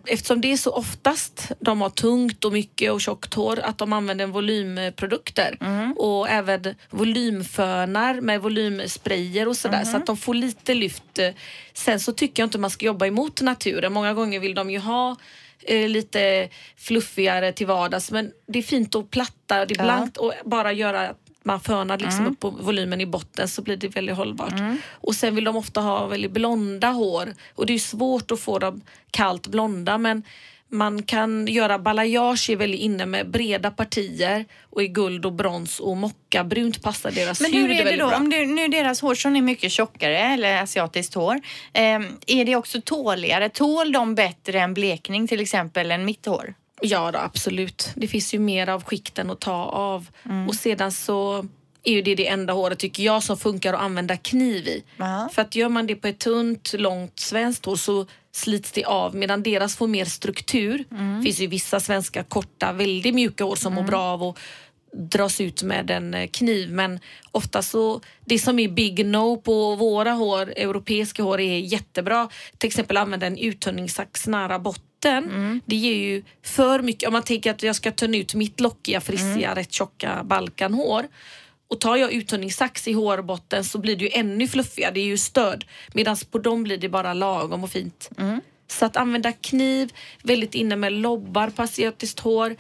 [0.06, 3.92] eftersom det är så oftast de har tungt och mycket och tjockt hår att de
[3.92, 5.92] använder volymprodukter Mm.
[5.92, 9.86] och även volymfönar med volymsprayer och sådär Mm.
[9.92, 11.18] så att de får lite lyft.
[11.18, 11.30] eh.
[11.72, 13.92] Sen så tycker jag inte man ska jobba emot naturen.
[13.92, 15.16] Många gånger vill de ju ha
[15.62, 19.84] eh, lite fluffigare till vardags men det är fint att platta, det är Ja.
[19.84, 21.14] blankt och bara göra
[21.48, 22.32] man fönar liksom Mm.
[22.32, 24.54] upp på volymen i botten så blir det väldigt hållbart.
[24.90, 28.58] Och sen vill de ofta ha väldigt blonda hår och det är svårt att få
[28.58, 28.80] dem
[29.10, 30.22] kallt blonda men
[30.70, 35.80] man kan göra balayage är väldigt inne med breda partier och i guld och brons
[35.80, 38.08] och mockabrunt passar deras Men hur är det då?
[38.08, 38.16] bra.
[38.16, 41.34] Om du, nu deras hårstrån är mycket tjockare eller asiatiskt hår.
[41.72, 43.48] Eh, är det också tåligare?
[43.48, 46.54] Tål de bättre än blekning till exempel än mitt hår?
[46.80, 47.92] Ja då, absolut.
[47.94, 50.06] Det finns ju mer av skikten att ta av.
[50.24, 50.48] Mm.
[50.48, 51.46] Och sedan så
[51.84, 54.84] är ju det det enda håret tycker jag som funkar att använda kniv i.
[55.32, 59.14] För att gör man det på ett tunt, långt svenskt hår så slits det av
[59.14, 60.84] medan deras får mer struktur.
[60.90, 61.16] Mm.
[61.16, 64.38] Det finns ju vissa svenska korta, väldigt mjuka hår som mår bra av att
[64.92, 67.00] dras ut med en eh, kniv men
[67.32, 72.28] ofta så det som är big no på våra hår, europeiska hår är jättebra.
[72.58, 74.87] Till exempel använda en uttunningssax nära botten.
[75.64, 79.00] Det ger ju för mycket, om man tänker att jag ska tunna ut mitt lockiga,
[79.00, 81.06] frissiga, rätt tjocka balkanhår
[81.68, 85.18] och tar jag uttunningssax i hårbotten så blir det ju ännu fluffigare, det är ju
[85.18, 85.64] stöd.
[85.94, 88.10] Medan på dem blir det bara lagom och fint.
[88.70, 89.92] Så att använda kniv,
[90.22, 92.56] väldigt inne med lobbar på asiatiskt hår.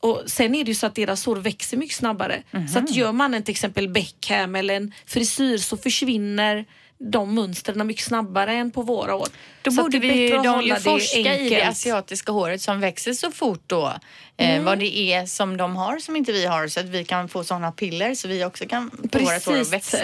[0.00, 2.42] Och sen är det ju så att deras hår växer mycket snabbare.
[2.72, 6.64] Så att gör man en till exempel Beckham eller en frisyr så försvinner
[7.10, 9.28] de mönstren mycket snabbare än på våra hår.
[9.62, 13.30] Då så borde vi att de ju forska i det asiatiska håret som växer så
[13.30, 13.92] fort då.
[14.36, 14.64] Eh, Mm.
[14.64, 17.44] Vad det är som de har som inte vi har så att vi kan få
[17.44, 19.98] sådana piller så vi också kan få vårt hår att växa.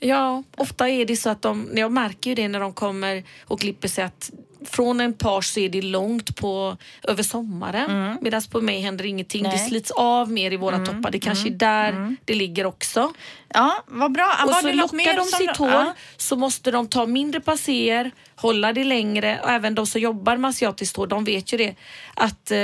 [0.00, 3.60] Ja, ofta är det så att de, jag märker ju det när de kommer och
[3.60, 4.30] klipper sig att
[4.64, 9.42] från en page så är det långt på över sommaren medan på mig händer ingenting.
[9.42, 9.60] Det Mm.
[9.60, 9.68] Nej.
[9.68, 11.10] slits av mer i våra toppar.
[11.10, 13.12] Det kanske är där det ligger också.
[13.48, 14.36] Ja, vad bra.
[14.46, 15.94] Och så det lockar de sitt hår Ja.
[16.16, 20.48] så måste de ta mindre passer, hålla det längre och även de som jobbar med
[20.48, 21.74] asiatiskt hår de vet ju det
[22.14, 22.58] att eh,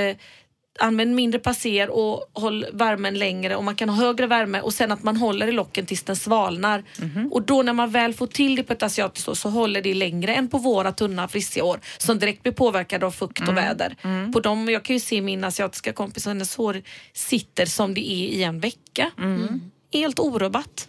[0.79, 4.93] använd mindre passer och håll värmen längre och man kan ha högre värme och sen
[4.93, 6.85] att man håller i locken tills den svalnar.
[7.01, 7.33] Mhm.
[7.33, 9.95] Och då när man väl får till det på ett asiatiskt hår så håller det
[9.95, 13.51] längre än på våra tunna frissiga hår som direkt blir påverkade av fukt Mm.
[13.51, 13.97] och väder.
[14.33, 18.29] På dem, jag kan ju se min asiatiska kompis, hennes hår sitter som det är
[18.29, 19.11] i en vecka.
[19.91, 20.03] Mm.
[20.03, 20.89] Helt orubbat.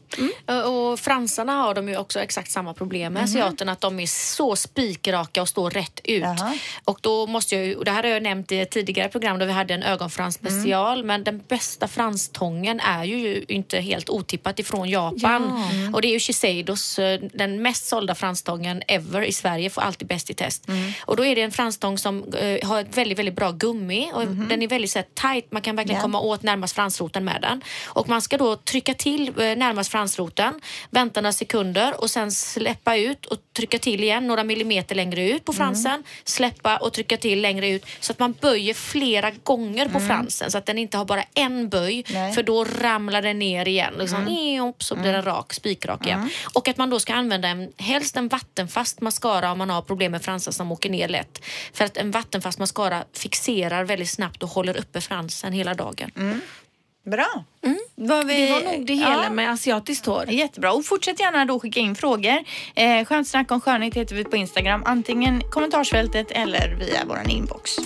[0.66, 3.30] Och fransarna har de ju också exakt samma problem med Mhm.
[3.30, 6.24] asiaterna, att de är så spikraka och står rätt ut.
[6.86, 9.46] Och då måste jag och det här har jag nämnt i ett tidigare program då
[9.46, 11.08] vi hade en ögonfrans special, Mm.
[11.08, 15.20] men den bästa franstången är ju inte helt otippat ifrån Japan.
[15.22, 15.70] Ja.
[15.76, 15.96] Mm.
[15.96, 20.08] Och det är ju Shiseidos, eh, den mest sålda franstången ever i Sverige, får alltid
[20.08, 20.66] bäst i test.
[21.06, 24.28] Och då är det en franstång som eh, har ett väldigt, väldigt bra gummi och
[24.28, 26.02] den är väldigt så här, tight, man kan verkligen Ja.
[26.02, 27.62] komma åt närmast fransroten med den.
[27.86, 32.98] Och man ska då trycka till eh, närmast fransroten, vänta några sekunder och sen släppa
[32.98, 37.42] ut och trycka till igen några millimeter längre ut på fransen, släppa och trycka till
[37.42, 41.06] längre ut så att man böjer flera gånger på fransen så att den inte har
[41.06, 42.34] bara en böj Nej.
[42.34, 43.94] för då ramlar den ner igen.
[44.00, 46.30] Liksom, eop, så blir den rak, spikrak igen.
[46.54, 50.12] Och att man då ska använda en, helst en vattenfast mascara om man har problem
[50.12, 51.46] med fransar som åker ner lätt.
[51.74, 56.12] För att en vattenfast mascara fixerar väldigt snabbt och håller uppe fransen hela dagen.
[57.10, 57.44] Bra.
[57.96, 58.48] Var vi...
[58.48, 60.30] Det var nog det hela med asiatiskt hår.
[60.30, 60.74] Jättebra.
[60.74, 62.38] Och fortsätt gärna då skicka in frågor.
[62.76, 64.84] Eh, skönt snack om skönhet heter vi på Instagram.
[64.86, 67.78] Antingen kommentarsfältet eller via vår inbox.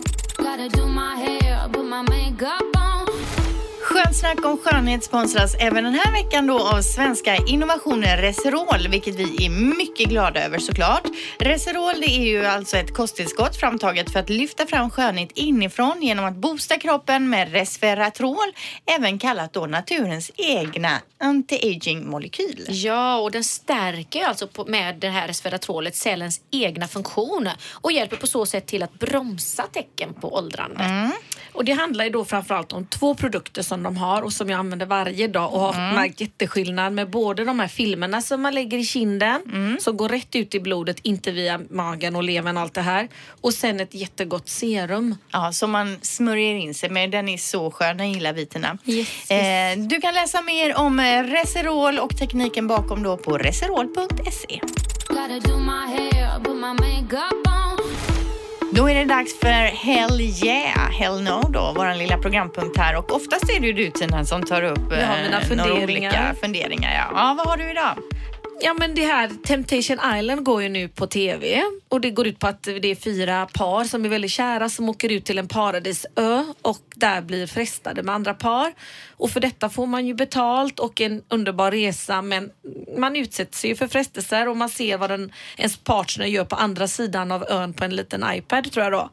[3.94, 4.44] Gotta do my hair, put my makeup on.
[4.44, 9.16] Skönt snack om skönhet sponsras även den här veckan då av svenska innovationen Reserol, vilket
[9.16, 11.04] vi är mycket glada över såklart.
[11.40, 16.26] Reserol det är ju alltså ett kosttillskott framtaget för att lyfta fram skönhet inifrån genom
[16.26, 18.54] att boosta kroppen med resveratrol,
[18.86, 22.66] även kallat då naturens egna anti-aging molekyl.
[22.70, 28.28] Ja, och den stärker alltså med det här resveratrolet cellens egna funktioner och hjälper på
[28.28, 31.12] så sätt till att bromsa tecken på åldrande.
[31.54, 34.60] Och det handlar ju då framförallt om två produkter som de har och som jag
[34.60, 38.78] använder varje dag och har märkt jätteskillnad med både de här filmerna som man lägger
[38.78, 39.42] i kinden
[39.82, 43.08] som går rätt ut i blodet, inte via magen och levern och allt det här.
[43.42, 45.16] Och sen ett jättegott serum.
[45.32, 47.12] Ja, som man smörjer in sig med.
[47.12, 48.78] Den är så skön, den gillar viterna.
[48.86, 54.60] Yes, Eh, du kan läsa mer om eh, Reserol och tekniken bakom då på reserol.se.
[58.76, 59.48] Då är det dags för
[59.86, 62.96] Hell yeah, Hell no då, vår lilla programpunkt här.
[62.96, 66.94] Och oftast är det ju du Tina som tar upp eh, några olika funderingar.
[66.94, 67.12] Ja.
[67.16, 67.96] ja, vad har du idag?
[68.66, 72.40] Ja men det här Temptation Island går ju nu på TV och det går ut
[72.40, 75.48] på att det är fyra par som är väldigt kära som åker ut till en
[75.48, 78.74] paradisö och där blir frestade med andra par.
[79.18, 82.52] Och för detta får man ju betalt och en underbar resa men
[82.98, 86.88] man utsätts ju för frestelser och man ser vad den, ens partner gör på andra
[86.88, 89.10] sidan av ön på en liten iPad tror jag då.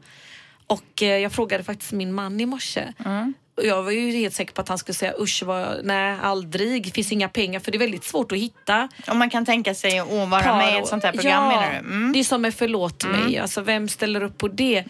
[0.67, 2.93] Och eh, jag frågade faktiskt min man i morse.
[3.05, 6.93] Mm jag var ju helt säker på att han skulle säga usch, vad, nej aldrig,
[6.93, 8.89] finns inga pengar för det är väldigt svårt att hitta.
[9.07, 11.71] Om man kan tänka sig att vara med i ett sånt här program ja, menar
[11.71, 11.77] du?
[11.77, 12.13] Mm.
[12.13, 14.83] Det är som med Förlåt mig, alltså vem ställer upp på det?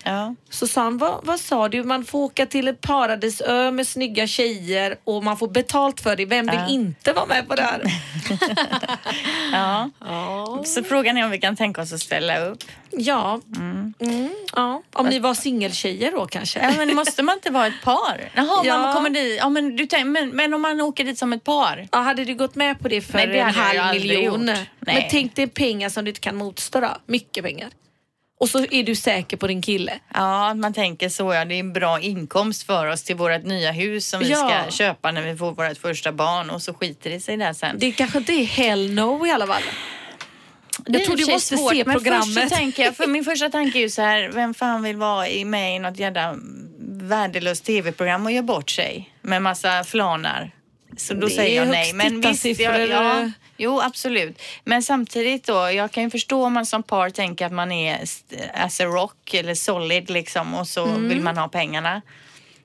[0.49, 4.27] Så sa han, vad, vad sa du, man får åka till en paradisö med snygga
[4.27, 6.25] tjejer och man får betalt för det.
[6.25, 6.67] Vem vill Ja.
[6.67, 7.81] inte vara med på det här?
[9.99, 10.63] Ja.
[10.65, 12.63] Så frågan är om vi kan tänka oss att ställa upp.
[12.91, 13.41] Ja.
[13.55, 13.93] Mm,
[14.55, 14.81] ja.
[14.93, 16.59] Om ni var singeltjejer då kanske?
[16.59, 18.31] Ja, men måste man inte vara ett par?
[18.35, 18.77] Jaha, Ja.
[18.77, 19.37] man kommer dit.
[19.39, 21.87] Ja, men, du, men, men om man åker dit som ett par?
[21.91, 24.23] Ja, hade du gått med på det för Nej, det en halv miljon?
[24.23, 24.35] gjort.
[24.79, 25.07] Men Nej.
[25.11, 26.97] tänk dig pengar som du inte kan motstå då.
[27.05, 27.69] Mycket pengar.
[28.39, 29.99] Och så är du säker på din kille.
[30.13, 31.45] Ja, man tänker så ja.
[31.45, 34.37] Det är en bra inkomst för oss till vårt nya hus som vi Ja.
[34.63, 37.75] ska köpa när vi får vårt första barn och så skiter det sig där sen.
[37.79, 39.61] Det kanske inte är hell no i alla fall.
[40.85, 42.49] Jag tror du måste svårt, se men programmet.
[42.49, 45.27] så tänker jag, för min första tanke är ju så här, vem fan vill vara
[45.27, 46.35] i- med i något jävla
[47.01, 50.51] värdelöst tv-program och göra bort sig med massa flanar?
[50.97, 51.93] Så då Det säger jag nej.
[51.93, 52.79] Men visst, jag, tittarsiffror.
[52.89, 54.41] ja, jo absolut.
[54.63, 57.99] Men samtidigt då, jag kan ju förstå om man som par tänker att man är
[58.53, 61.09] as a rock eller solid liksom och så Mm.
[61.09, 62.01] vill man ha pengarna.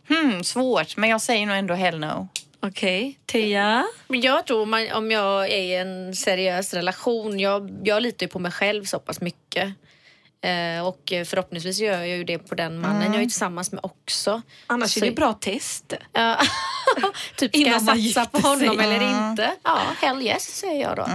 [0.08, 2.28] Hmm, svårt, men jag säger nog ändå hell no.
[2.68, 3.84] Okej, Tia?
[4.08, 8.30] Men jag tror man, om jag är i en seriös relation, jag, jag litar ju
[8.30, 9.64] på mig själv så pass mycket.
[10.44, 13.12] Eh, och förhoppningsvis gör jag ju det på den mannen Mm.
[13.12, 14.42] jag är tillsammans med också.
[14.66, 15.88] Annars Så- är det bra test.
[17.36, 18.84] Typ, ska Innan jag satsa på honom sig.
[18.84, 19.30] eller Mm.
[19.30, 19.50] inte?
[19.62, 21.08] Ja, hell yes säger jag då.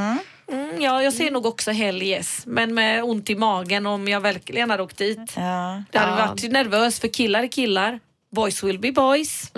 [0.54, 2.44] Mm, ja, jag ser nog också hell yes.
[2.46, 5.34] Men med ont i magen om jag verkligen hade åkt dit.
[5.36, 5.84] Ja.
[5.92, 6.26] Det hade Ja.
[6.28, 8.00] varit nervös för killar är killar.
[8.36, 9.52] Boys will be boys.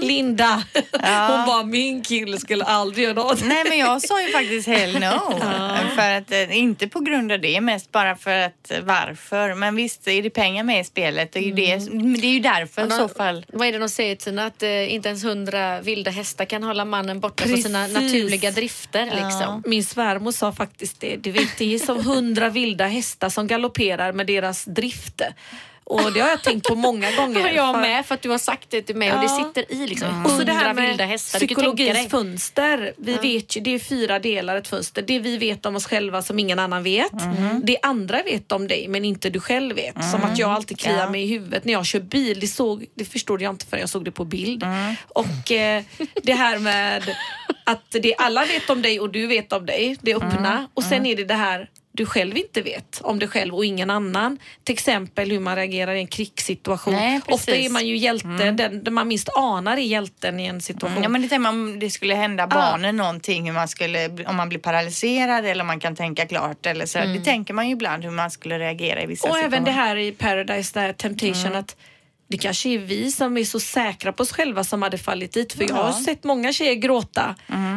[0.00, 0.64] Linda,
[1.28, 3.44] hon bara min kille skulle aldrig göra något.
[3.44, 5.38] Nej men jag sa ju faktiskt hell no.
[5.94, 9.54] För att, eh, inte på grund av det, mest bara för att eh, varför.
[9.54, 11.32] Men visst är det pengar med i spelet.
[11.32, 11.76] Det är ju, det,
[12.20, 13.46] det är ju därför i så fall.
[13.52, 14.46] Vad är det de säger Tina?
[14.46, 18.02] Att eh, inte ens hundra vilda hästar kan hålla mannen borta från sina Precis.
[18.02, 19.04] naturliga drifter.
[19.04, 19.62] Liksom.
[19.66, 21.16] Min svärmor sa faktiskt det.
[21.16, 25.22] Du vet, det är som hundra vilda hästar som galopperar med deras drift.
[25.86, 27.40] Och det har jag tänkt på många gånger.
[27.40, 29.44] Ja, jag med för att du har sagt det till mig och det Ja.
[29.54, 30.24] sitter i liksom.
[30.24, 31.38] Och så det här vilda med hästar.
[31.38, 32.92] Psykologins fönster.
[32.96, 33.20] Vi Ja.
[33.22, 35.02] vet ju, det är fyra delar ett fönster.
[35.02, 37.12] Det vi vet om oss själva som ingen annan vet.
[37.62, 40.10] Det andra vet om dig men inte du själv vet.
[40.10, 41.10] Som att jag alltid kliar Ja.
[41.10, 42.40] mig i huvudet när jag kör bil.
[42.40, 44.64] Det, såg, det förstod jag inte förrän jag såg det på bild.
[45.08, 45.82] Och eh,
[46.22, 47.16] det här med
[47.64, 49.96] att det alla vet om dig och du vet om dig.
[50.00, 50.68] Det öppna.
[50.74, 53.90] Och sen är det det här du själv inte vet om dig själv och ingen
[53.90, 54.38] annan.
[54.64, 56.94] Till exempel hur man reagerar i en krigssituation.
[56.94, 57.20] Nej.
[57.26, 61.02] Ofta är man ju hjälte, den, den man minst anar är hjälten i en situation.
[61.02, 64.48] Ja, men det man om det skulle hända barnen någonting, hur man skulle, om man
[64.48, 66.98] blir paralyserad eller om man kan tänka klart eller så.
[66.98, 69.56] Det tänker man ju ibland hur man skulle reagera i vissa Och situationer.
[69.56, 71.76] även det här i Paradise, där Temptation, att
[72.28, 75.52] det kanske är vi som är så säkra på oss själva som hade fallit dit.
[75.52, 76.00] För jag har Ja.
[76.04, 77.34] sett många tjejer gråta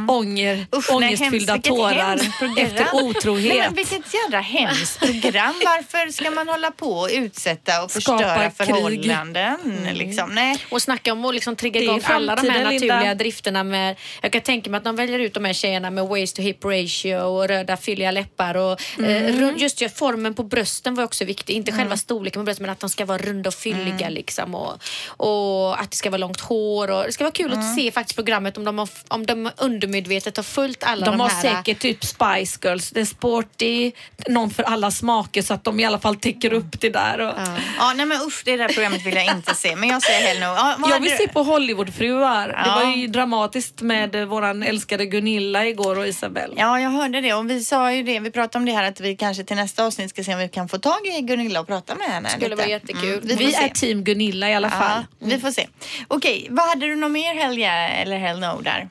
[0.10, 1.68] ånger, Usch, nej, ångestfyllda hemskt.
[1.68, 2.58] Tårar hemskt program.
[2.58, 3.58] efter Nej, otrohet.
[3.58, 5.54] men vilket jädra hemskt program.
[5.66, 8.54] Varför ska man hålla på och utsätta och Skapa förstöra krig.
[8.68, 9.88] förhållanden?
[9.94, 10.36] Liksom?
[10.36, 10.58] Nej.
[10.72, 13.16] Och snacka om att liksom trigga igång alla de här naturliga Linda.
[13.16, 16.36] drifterna med, jag kan tänka mig att de väljer ut de här tjejerna med waist
[16.36, 20.96] to hip ratio och röda fylliga läppar och eh, rund- just ju, formen på brösten
[20.96, 21.54] var också viktig.
[21.54, 24.74] Inte själva storleken på brösten men att de ska vara runda och fylliga liksom och,
[25.08, 28.16] och att det ska vara långt hår och det ska vara kul att se faktiskt
[28.16, 31.80] programmet om de, har, om de undermedvetet har följt alla de, De har här säkert
[31.80, 33.92] typ Spice Girls, det är sporty,
[34.28, 37.20] någon för alla smaker så att de i alla fall täcker upp det där.
[37.20, 37.34] Och...
[37.80, 39.76] Ja, nej men usch, det där programmet vill jag inte se.
[39.76, 40.46] Men jag säger hell no.
[40.46, 42.48] Ja, Jag vill du- se på Hollywoodfruar.
[42.48, 42.76] Det Ja.
[42.84, 46.54] var ju dramatiskt med eh, våran älskade Gunilla igår och Isabelle.
[46.58, 49.00] Ja, jag hörde det och vi sa ju det, vi pratade om det här att
[49.00, 51.68] vi kanske till nästa avsnitt ska se om vi kan få tag i Gunilla och
[51.68, 52.30] prata med henne.
[52.30, 52.56] Skulle lite.
[52.56, 53.20] vara jättekul.
[53.24, 53.64] vi får Vi se.
[53.64, 55.06] är team Gunilla i alla fall.
[55.20, 55.68] Ja, vi får se.
[56.08, 58.90] Okej, vad hade du något mer hell yeah eller hell no där?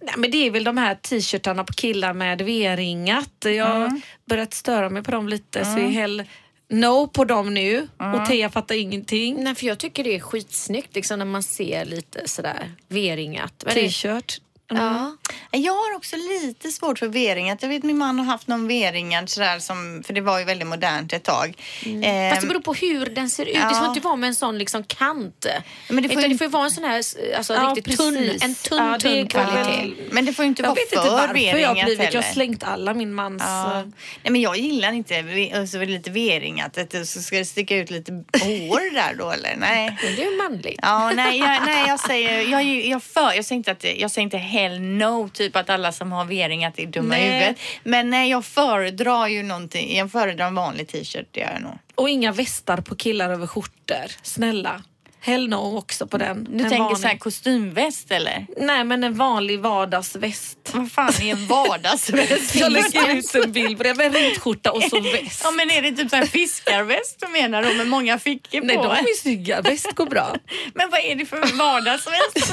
[0.00, 3.32] Nej, men det är väl de här t-shirtarna på killar med V-ringat.
[3.40, 6.24] Jag har börjat störa mig på dem lite så jag är hell
[6.68, 7.88] no på dem nu.
[8.14, 9.44] Och Teija fattar ingenting.
[9.44, 13.64] Nej, för jag tycker det är skitsnyggt liksom, när man ser lite sådär V-ringat.
[13.74, 14.40] T-shirt.
[14.76, 15.16] Ja.
[15.50, 17.62] Jag har också lite svårt för V-ringat.
[17.62, 20.68] Jag vet min man har haft någon V-ringad sådär som, för det var ju väldigt
[20.68, 21.54] modernt ett tag.
[21.86, 22.30] Mm.
[22.30, 23.54] Fast det beror på hur den ser ut.
[23.54, 23.70] Det ja.
[23.74, 25.46] får inte vara med en sån liksom kant.
[25.88, 26.96] Men det får Utan ju- det får vara en sån här
[27.36, 29.92] alltså, Ja, riktigt tunn, en tunn, Ja, det är tunn kvalitet.
[30.10, 32.14] Men det får ju inte Jag vara vet inte för varför jag har V-ringat blivit.
[32.14, 33.42] Jag har slängt alla min mans...
[33.46, 33.78] Ja.
[33.78, 33.84] eh,
[34.22, 36.74] Nej, men jag gillar inte v- alltså, lite V-ringat.
[36.90, 39.56] Det- Så ska det sticka ut lite hår där då eller?
[39.56, 39.96] Nej.
[40.16, 40.78] Det är ju manligt.
[40.82, 44.24] Ja, nej, jag, nej, jag säger, jag, jag, för, jag säger inte att, jag säger
[44.24, 47.56] inte hell no, typ att alla som har V-ringat är dumma i huvudet.
[47.84, 51.78] Men nej, jag föredrar ju någonting, jag föredrar en vanlig t-shirt, det gör jag nog.
[51.94, 54.06] Och inga västar på killar över skjortor.
[54.22, 54.82] Snälla.
[55.24, 56.44] Hell no också på den.
[56.44, 58.46] Du En tänker vanlig- så här kostymväst eller?
[58.56, 60.58] Nej men en vanlig vardagsväst.
[60.72, 62.54] Vad fan är en vardagsväst?
[62.54, 63.94] Jag lägger ut en bild på det.
[63.94, 65.40] Med ritskjorta och så väst.
[65.44, 68.66] Ja men är det typ så här fiskarväst du menar då med många fickor på?
[68.66, 69.60] Nej de är snygga.
[69.60, 70.36] Väst går bra.
[70.74, 72.52] Men vad är det för vardagsväst?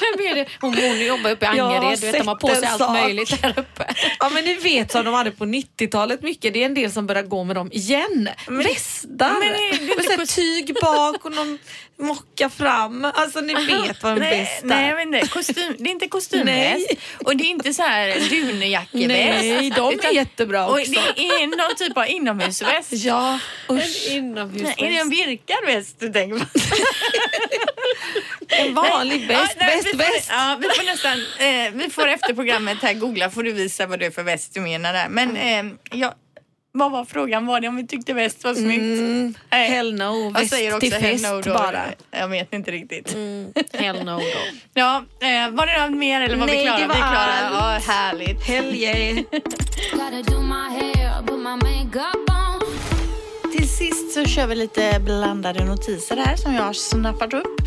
[0.00, 0.46] Vem är det?
[0.60, 1.98] Hon, hon jobbar uppe i Angered.
[2.00, 2.92] Du vet, de har på sig allt sak.
[2.92, 3.94] möjligt där uppe.
[4.18, 6.54] Ja men ni vet som de hade på 90-talet mycket.
[6.54, 8.28] Det är en del som börjar gå med dem igen.
[8.48, 9.30] Västar.
[9.40, 11.49] men är det med tyg bak och någon
[11.98, 13.04] mocka fram.
[13.14, 15.06] Alltså ni vet vad en Nej, väst nej, jag är.
[15.06, 15.28] vet inte.
[15.34, 16.90] Kostym, det är inte kostymväst
[17.24, 19.08] och det är inte så här dunjackeväst.
[19.44, 20.92] Nej, de är Utan- jättebra Och också.
[20.92, 22.92] det är någon typ av inomhusväst.
[22.92, 23.38] Ja,
[23.68, 24.06] En usch.
[24.10, 24.74] inomhusväst.
[24.78, 26.44] Nej, är det en virkad väst du tänker på?
[28.48, 29.56] En vanlig väst.
[29.58, 30.28] Ja, nej, Väst, vi får, väst.
[30.32, 33.98] Ja, vi får nästan, eh, vi får efter programmet här googla får du visa vad
[33.98, 35.08] det är för väst du menar där.
[35.08, 36.14] Men eh, ja,
[36.72, 37.46] vad var frågan?
[37.46, 38.82] Var det om vi tyckte väst var snyggt?
[38.82, 39.68] Mm, Nej.
[39.70, 40.24] hell no.
[40.24, 41.54] Jag Väst säger också till hell fest no då.
[41.54, 41.82] bara.
[42.10, 43.16] Jag vet inte riktigt.
[43.72, 44.22] Hell no då.
[44.74, 46.78] Ja, eh, var det något mer eller var vi Nej, klara?
[46.80, 47.14] det var vi klara.
[47.14, 47.84] allt.
[47.86, 48.46] Ja, härligt.
[48.46, 49.24] Hell yeah
[53.80, 57.60] sist så kör vi lite blandade notiser här som jag har snappat upp.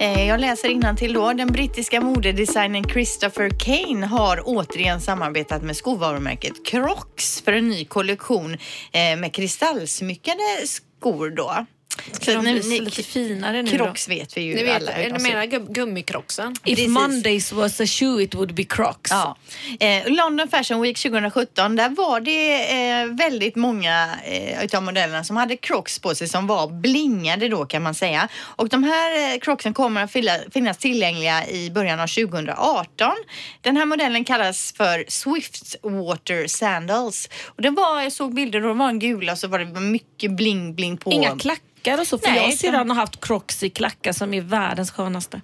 [0.00, 1.32] Eh, jag läser till då.
[1.32, 8.54] Den brittiska modedesignern Christopher Kane har återigen samarbetat med skovarumärket Crocs för en ny kollektion
[8.92, 11.66] eh, med kristallsmyckade skor då.
[12.12, 13.84] Ska de ni- bli ni- lite finare nu då?
[13.84, 15.22] Crocs vet vi ju Ni vet, alla de ut.
[15.22, 16.52] menar gummikrocksen?
[16.52, 16.88] If Precis.
[16.88, 19.10] Mondays was a shoe it would be Crocs.
[19.10, 19.36] Ja.
[19.80, 22.70] Eh, London Fashion Week 2017, där var det
[23.00, 27.64] eh, väldigt många eh, utav modellerna som hade Crocs på sig som var blingade då
[27.66, 28.28] kan man säga.
[28.40, 33.12] Och de här eh, Crocsen kommer att fylla, finnas tillgängliga i början av 2018.
[33.60, 37.28] Den här modellen kallas för Swiftwater Sandals.
[37.46, 39.80] Och det var, jag såg bilder och de var en gula och så var det
[39.80, 41.12] mycket bling-bling på.
[41.12, 41.60] Inga klackar
[42.00, 42.18] och så.
[42.18, 45.40] För Nej, jag och syrran har haft Crocs i klackar som är världens skönaste.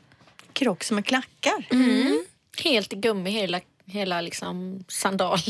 [0.53, 1.67] Crocs med klackar.
[2.65, 5.43] Helt i gummi hela, hela liksom sandalen.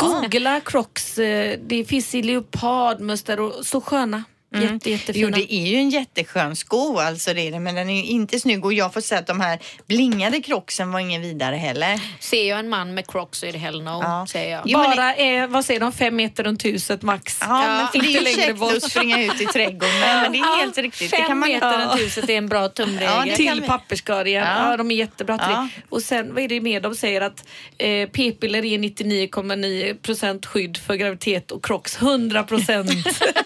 [0.00, 1.18] Googla Crocs.
[1.18, 4.24] eh, Det finns i leopardmönster och så sköna.
[4.62, 5.28] Jätte, jättefina.
[5.28, 8.04] Jo, det är ju en jätteskön sko, alltså det är det, men den är ju
[8.04, 12.00] inte snygg och jag får säga att de här blingade crocksen var ingen vidare heller.
[12.20, 14.26] Ser jag en man med crocs så är det hell no, Ja.
[14.28, 14.62] säger jag.
[14.64, 17.38] Jo, men Bara, är, vad säger de, fem meter runt huset max.
[17.40, 20.32] Ja, men för det är ju längre käckt att springa ut i trädgården med, men
[20.32, 21.10] det är helt riktigt.
[21.10, 21.78] Det Fem kan man meter Ja.
[21.90, 23.02] runt huset är en bra tumregel.
[23.16, 24.44] Ja, det kan till papperskorgen.
[24.44, 24.70] Ja.
[24.70, 24.76] Ja.
[24.76, 25.68] de är jättebra till Ja.
[25.76, 25.82] det.
[25.88, 27.44] Och sen vad är det mer de säger att
[27.78, 32.86] eh, p-piller är 99,9% skydd för graviditet och Crocs 100%
[33.20, 33.42] Ja,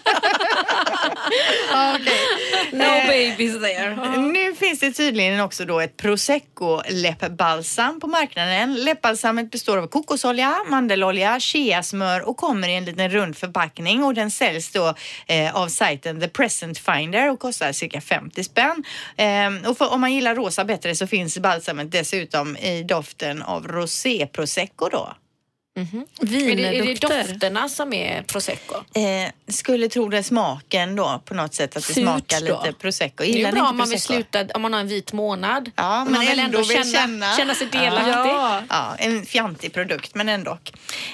[1.95, 2.13] okej.
[2.71, 4.17] no Eh, babies there.
[4.17, 8.75] Nu finns det tydligen också då ett prosecco läppbalsam på marknaden.
[8.75, 14.31] Läppbalsamet består av kokosolja, mandelolja, cheasmör och kommer i en liten rund förpackning och den
[14.31, 14.93] säljs då
[15.27, 18.83] eh, av sajten The Present Finder och kostar cirka 50 spänn.
[19.17, 23.67] Eh, och för, om man gillar rosa bättre så finns balsamet dessutom i doften av
[23.67, 25.13] rosé prosecco då.
[25.75, 28.75] Är det, är det dofterna som är prosecco?
[28.75, 32.61] Eh, skulle tro det smaken då på något sätt att det Surt smakar då?
[32.63, 33.13] lite prosecco.
[33.17, 34.87] Det är Gillar ju ni bra inte om man vill sluta, om man har en
[34.87, 35.71] vit månad.
[35.75, 38.11] Ja, men man vill ändå ändå vill känna, känna- känna sig delaktig.
[38.11, 38.61] Ja.
[38.69, 40.57] Ja, en fjantig produkt men ändå.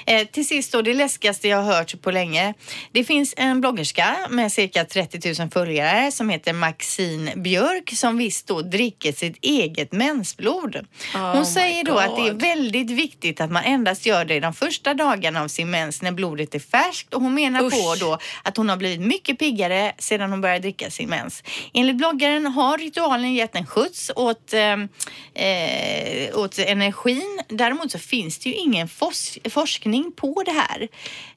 [0.06, 2.54] Eh, till sist då, det läskigaste jag har hört på länge.
[2.92, 8.46] Det finns en bloggerska med cirka 30 000 följare som heter Maxine Björk som visst
[8.46, 10.76] då dricker sitt eget mensblod.
[11.14, 12.40] Hon Oh säger då att det är God.
[12.42, 16.54] väldigt viktigt att man endast gör det de första dagarna av sin mens när blodet
[16.54, 17.72] är färskt och hon menar Usch.
[17.72, 21.42] på då att hon har blivit mycket piggare sedan hon började dricka sin mens.
[21.74, 24.76] Enligt bloggaren har ritualen gett en skjuts åt, eh,
[25.44, 27.40] eh, åt energin.
[27.48, 30.88] Däremot så finns det ju ingen fos- forskning på det här.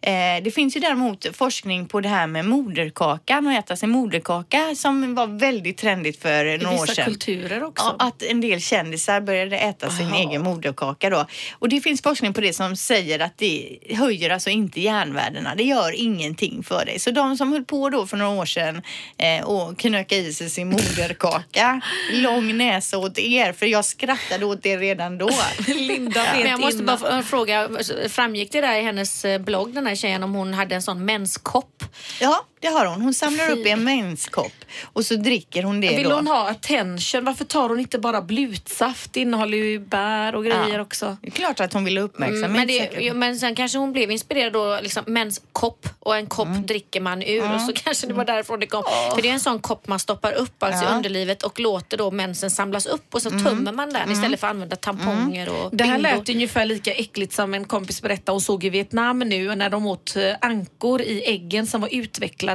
[0.02, 4.76] Eh, det finns ju däremot forskning på det här med moderkakan och äta sin moderkaka
[4.76, 7.06] som var väldigt trendigt för I några år vissa sedan.
[7.06, 7.96] kulturer också.
[8.00, 10.16] Ja, att en del kändisar började äta sin Aha.
[10.18, 11.26] egen moderkaka då.
[11.60, 15.56] Och det finns forskning på det som säger säger att det höjer alltså inte järnvärdena.
[15.56, 17.00] Det gör ingenting för dig.
[17.00, 18.82] Så de som höll på då för några år sedan
[19.18, 21.82] eh, och knöka i sig sin moderkaka,
[22.12, 25.30] lång näsa åt er, för jag skrattade åt det redan då.
[25.68, 27.00] Linda vet Men jag måste innan.
[27.00, 27.70] bara fråga,
[28.10, 31.06] framgick det där i hennes eh, blogg den här tjejen om hon hade en sån
[31.06, 31.84] menskopp?
[32.20, 33.02] Ja, det har hon.
[33.02, 34.52] Hon samlar upp i en menskopp
[34.84, 36.16] och så dricker hon det Vill då.
[36.16, 37.24] hon ha attention?
[37.26, 39.14] Varför tar hon inte bara blutsaft?
[39.14, 40.82] Det innehåller ju bär och grejer Ja.
[40.82, 41.18] också.
[41.22, 42.46] Det är klart att hon vill ha uppmärksamhet.
[42.46, 42.68] Mm, men,
[43.04, 46.66] det, men sen kanske hon blev inspirerad då, liksom menskopp och en kopp Mm.
[46.66, 48.84] dricker man ur och så kanske det var därifrån det kom.
[49.16, 50.88] För det är en sån kopp man stoppar upp alltså i Ja.
[50.88, 50.98] Mm.
[50.98, 54.52] underlivet och låter då mensen samlas upp och så tömmer man den istället för att
[54.54, 58.64] använda tamponger och Det här lät ungefär lika äckligt som en kompis berättade hon såg
[58.64, 62.51] i Vietnam nu när de åt eh, ankor i äggen som var utvecklade.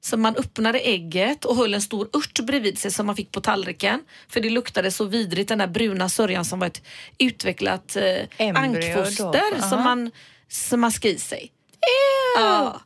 [0.00, 3.40] Så man öppnade ägget och höll en stor ört bredvid sig som man fick på
[3.40, 4.00] tallriken.
[4.28, 6.82] För det luktade så vidrigt den där bruna sörjan som var ett
[7.18, 10.10] utvecklat eh, ankfoster som man,
[10.48, 11.52] som man ska i sig.
[12.36, 12.80] Ja.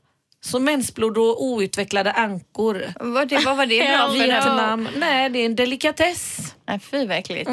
[0.44, 2.84] Så mensblod och outvecklade ankor.
[3.00, 4.12] Vad, det, vad var det bra för?
[4.14, 4.88] Vietnam.
[4.96, 6.36] Nej, det är en delikatess.
[6.68, 7.50] Nej, fy vad äckligt.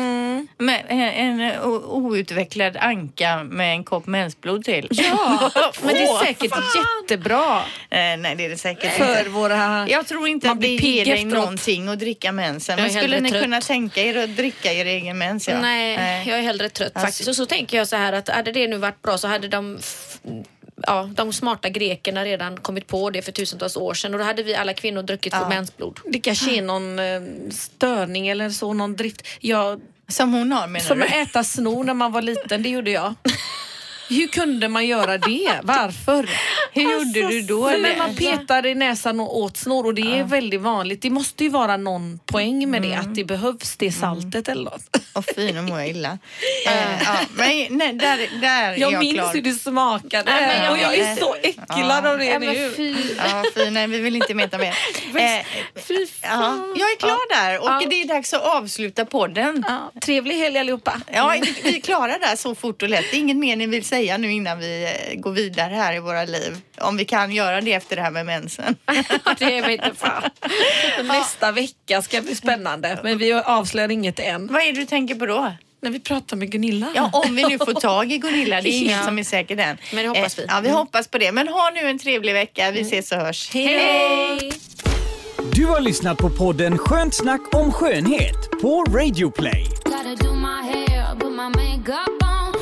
[0.58, 1.00] Men en,
[1.40, 4.88] en o- outvecklad anka med en kopp mensblod till.
[4.92, 5.52] Ja,
[5.84, 6.64] men det är säkert fan.
[7.04, 9.30] jättebra Eh, nej, det är det säkert för inte.
[9.30, 9.88] våra...
[9.90, 12.76] Jag tror inte Man att det ger dig någonting att dricka mensen.
[12.82, 13.44] Men skulle ni trött.
[13.44, 15.48] kunna tänka er att dricka er egen mens?
[15.48, 15.62] Ja?
[15.62, 17.30] Nej, jag är hellre trött Alltså- faktiskt.
[17.30, 19.80] Och så tänker jag så här att hade det nu varit bra så hade de
[20.88, 24.44] Ja, de smarta grekerna redan kommit på det för tusentals år sedan och då hade
[24.44, 26.00] vi alla kvinnor druckit vårt mensblod.
[26.06, 27.22] Det kanske är någon eh,
[27.52, 29.28] störning eller så, någon drift.
[29.40, 31.04] Jag, Som hon har menar som du?
[31.06, 33.14] att äta snor när man var liten, det gjorde jag.
[34.16, 35.60] Hur kunde man göra det?
[35.64, 36.30] Varför?
[36.74, 37.70] Hur gjorde du då?
[37.78, 41.02] Men man petade i näsan och åt snor och det är väldigt vanligt.
[41.02, 44.98] Det måste ju vara någon poäng med det, att det behövs det saltet eller något.
[45.16, 46.18] Åh fy, nu mår jag illa.
[46.68, 49.34] Eh, ja, men, nej, där, där är Jag jag minns klar.
[49.34, 52.72] hur det smakade Nej, jag och jag är så äcklad av det nu.
[53.18, 54.76] Ja, fy, nej, vi vill inte meta mer.
[55.16, 55.46] Eh,
[56.22, 59.66] ja, jag är klar där och det är dags att avsluta podden.
[59.68, 61.02] Ja, trevlig helg allihopa.
[61.14, 63.06] Ja, vi- vi är klara där så fort och lätt.
[63.12, 66.00] Det är inget mer ni vill säga nu innan vi eh, går vidare här i
[66.00, 66.58] våra liv.
[66.78, 68.76] Om vi kan göra det efter det här med mensen.
[69.40, 70.24] det vet inte fan.
[71.08, 74.48] Nästa vecka ska bli spännande, men vi avslöjar inget än.
[74.48, 75.54] Vad är det du tänker på då?
[75.82, 76.88] När vi pratar med Gunilla.
[76.96, 78.62] Ja, om vi nu får tag i Gunilla.
[78.62, 79.04] Det är inget Ja.
[79.04, 79.78] som är säkert än.
[79.94, 80.42] Men det hoppas vi.
[80.44, 81.32] Eh, Ja, vi hoppas på det.
[81.32, 82.72] Men ha nu en trevlig vecka.
[82.72, 83.50] Vi ses och hörs.
[83.54, 84.52] Hej!
[85.54, 89.68] Du har lyssnat på podden Skönt snack om skönhet på Radio Play.
[89.86, 92.62] Gotta do my hair, put my makeup on.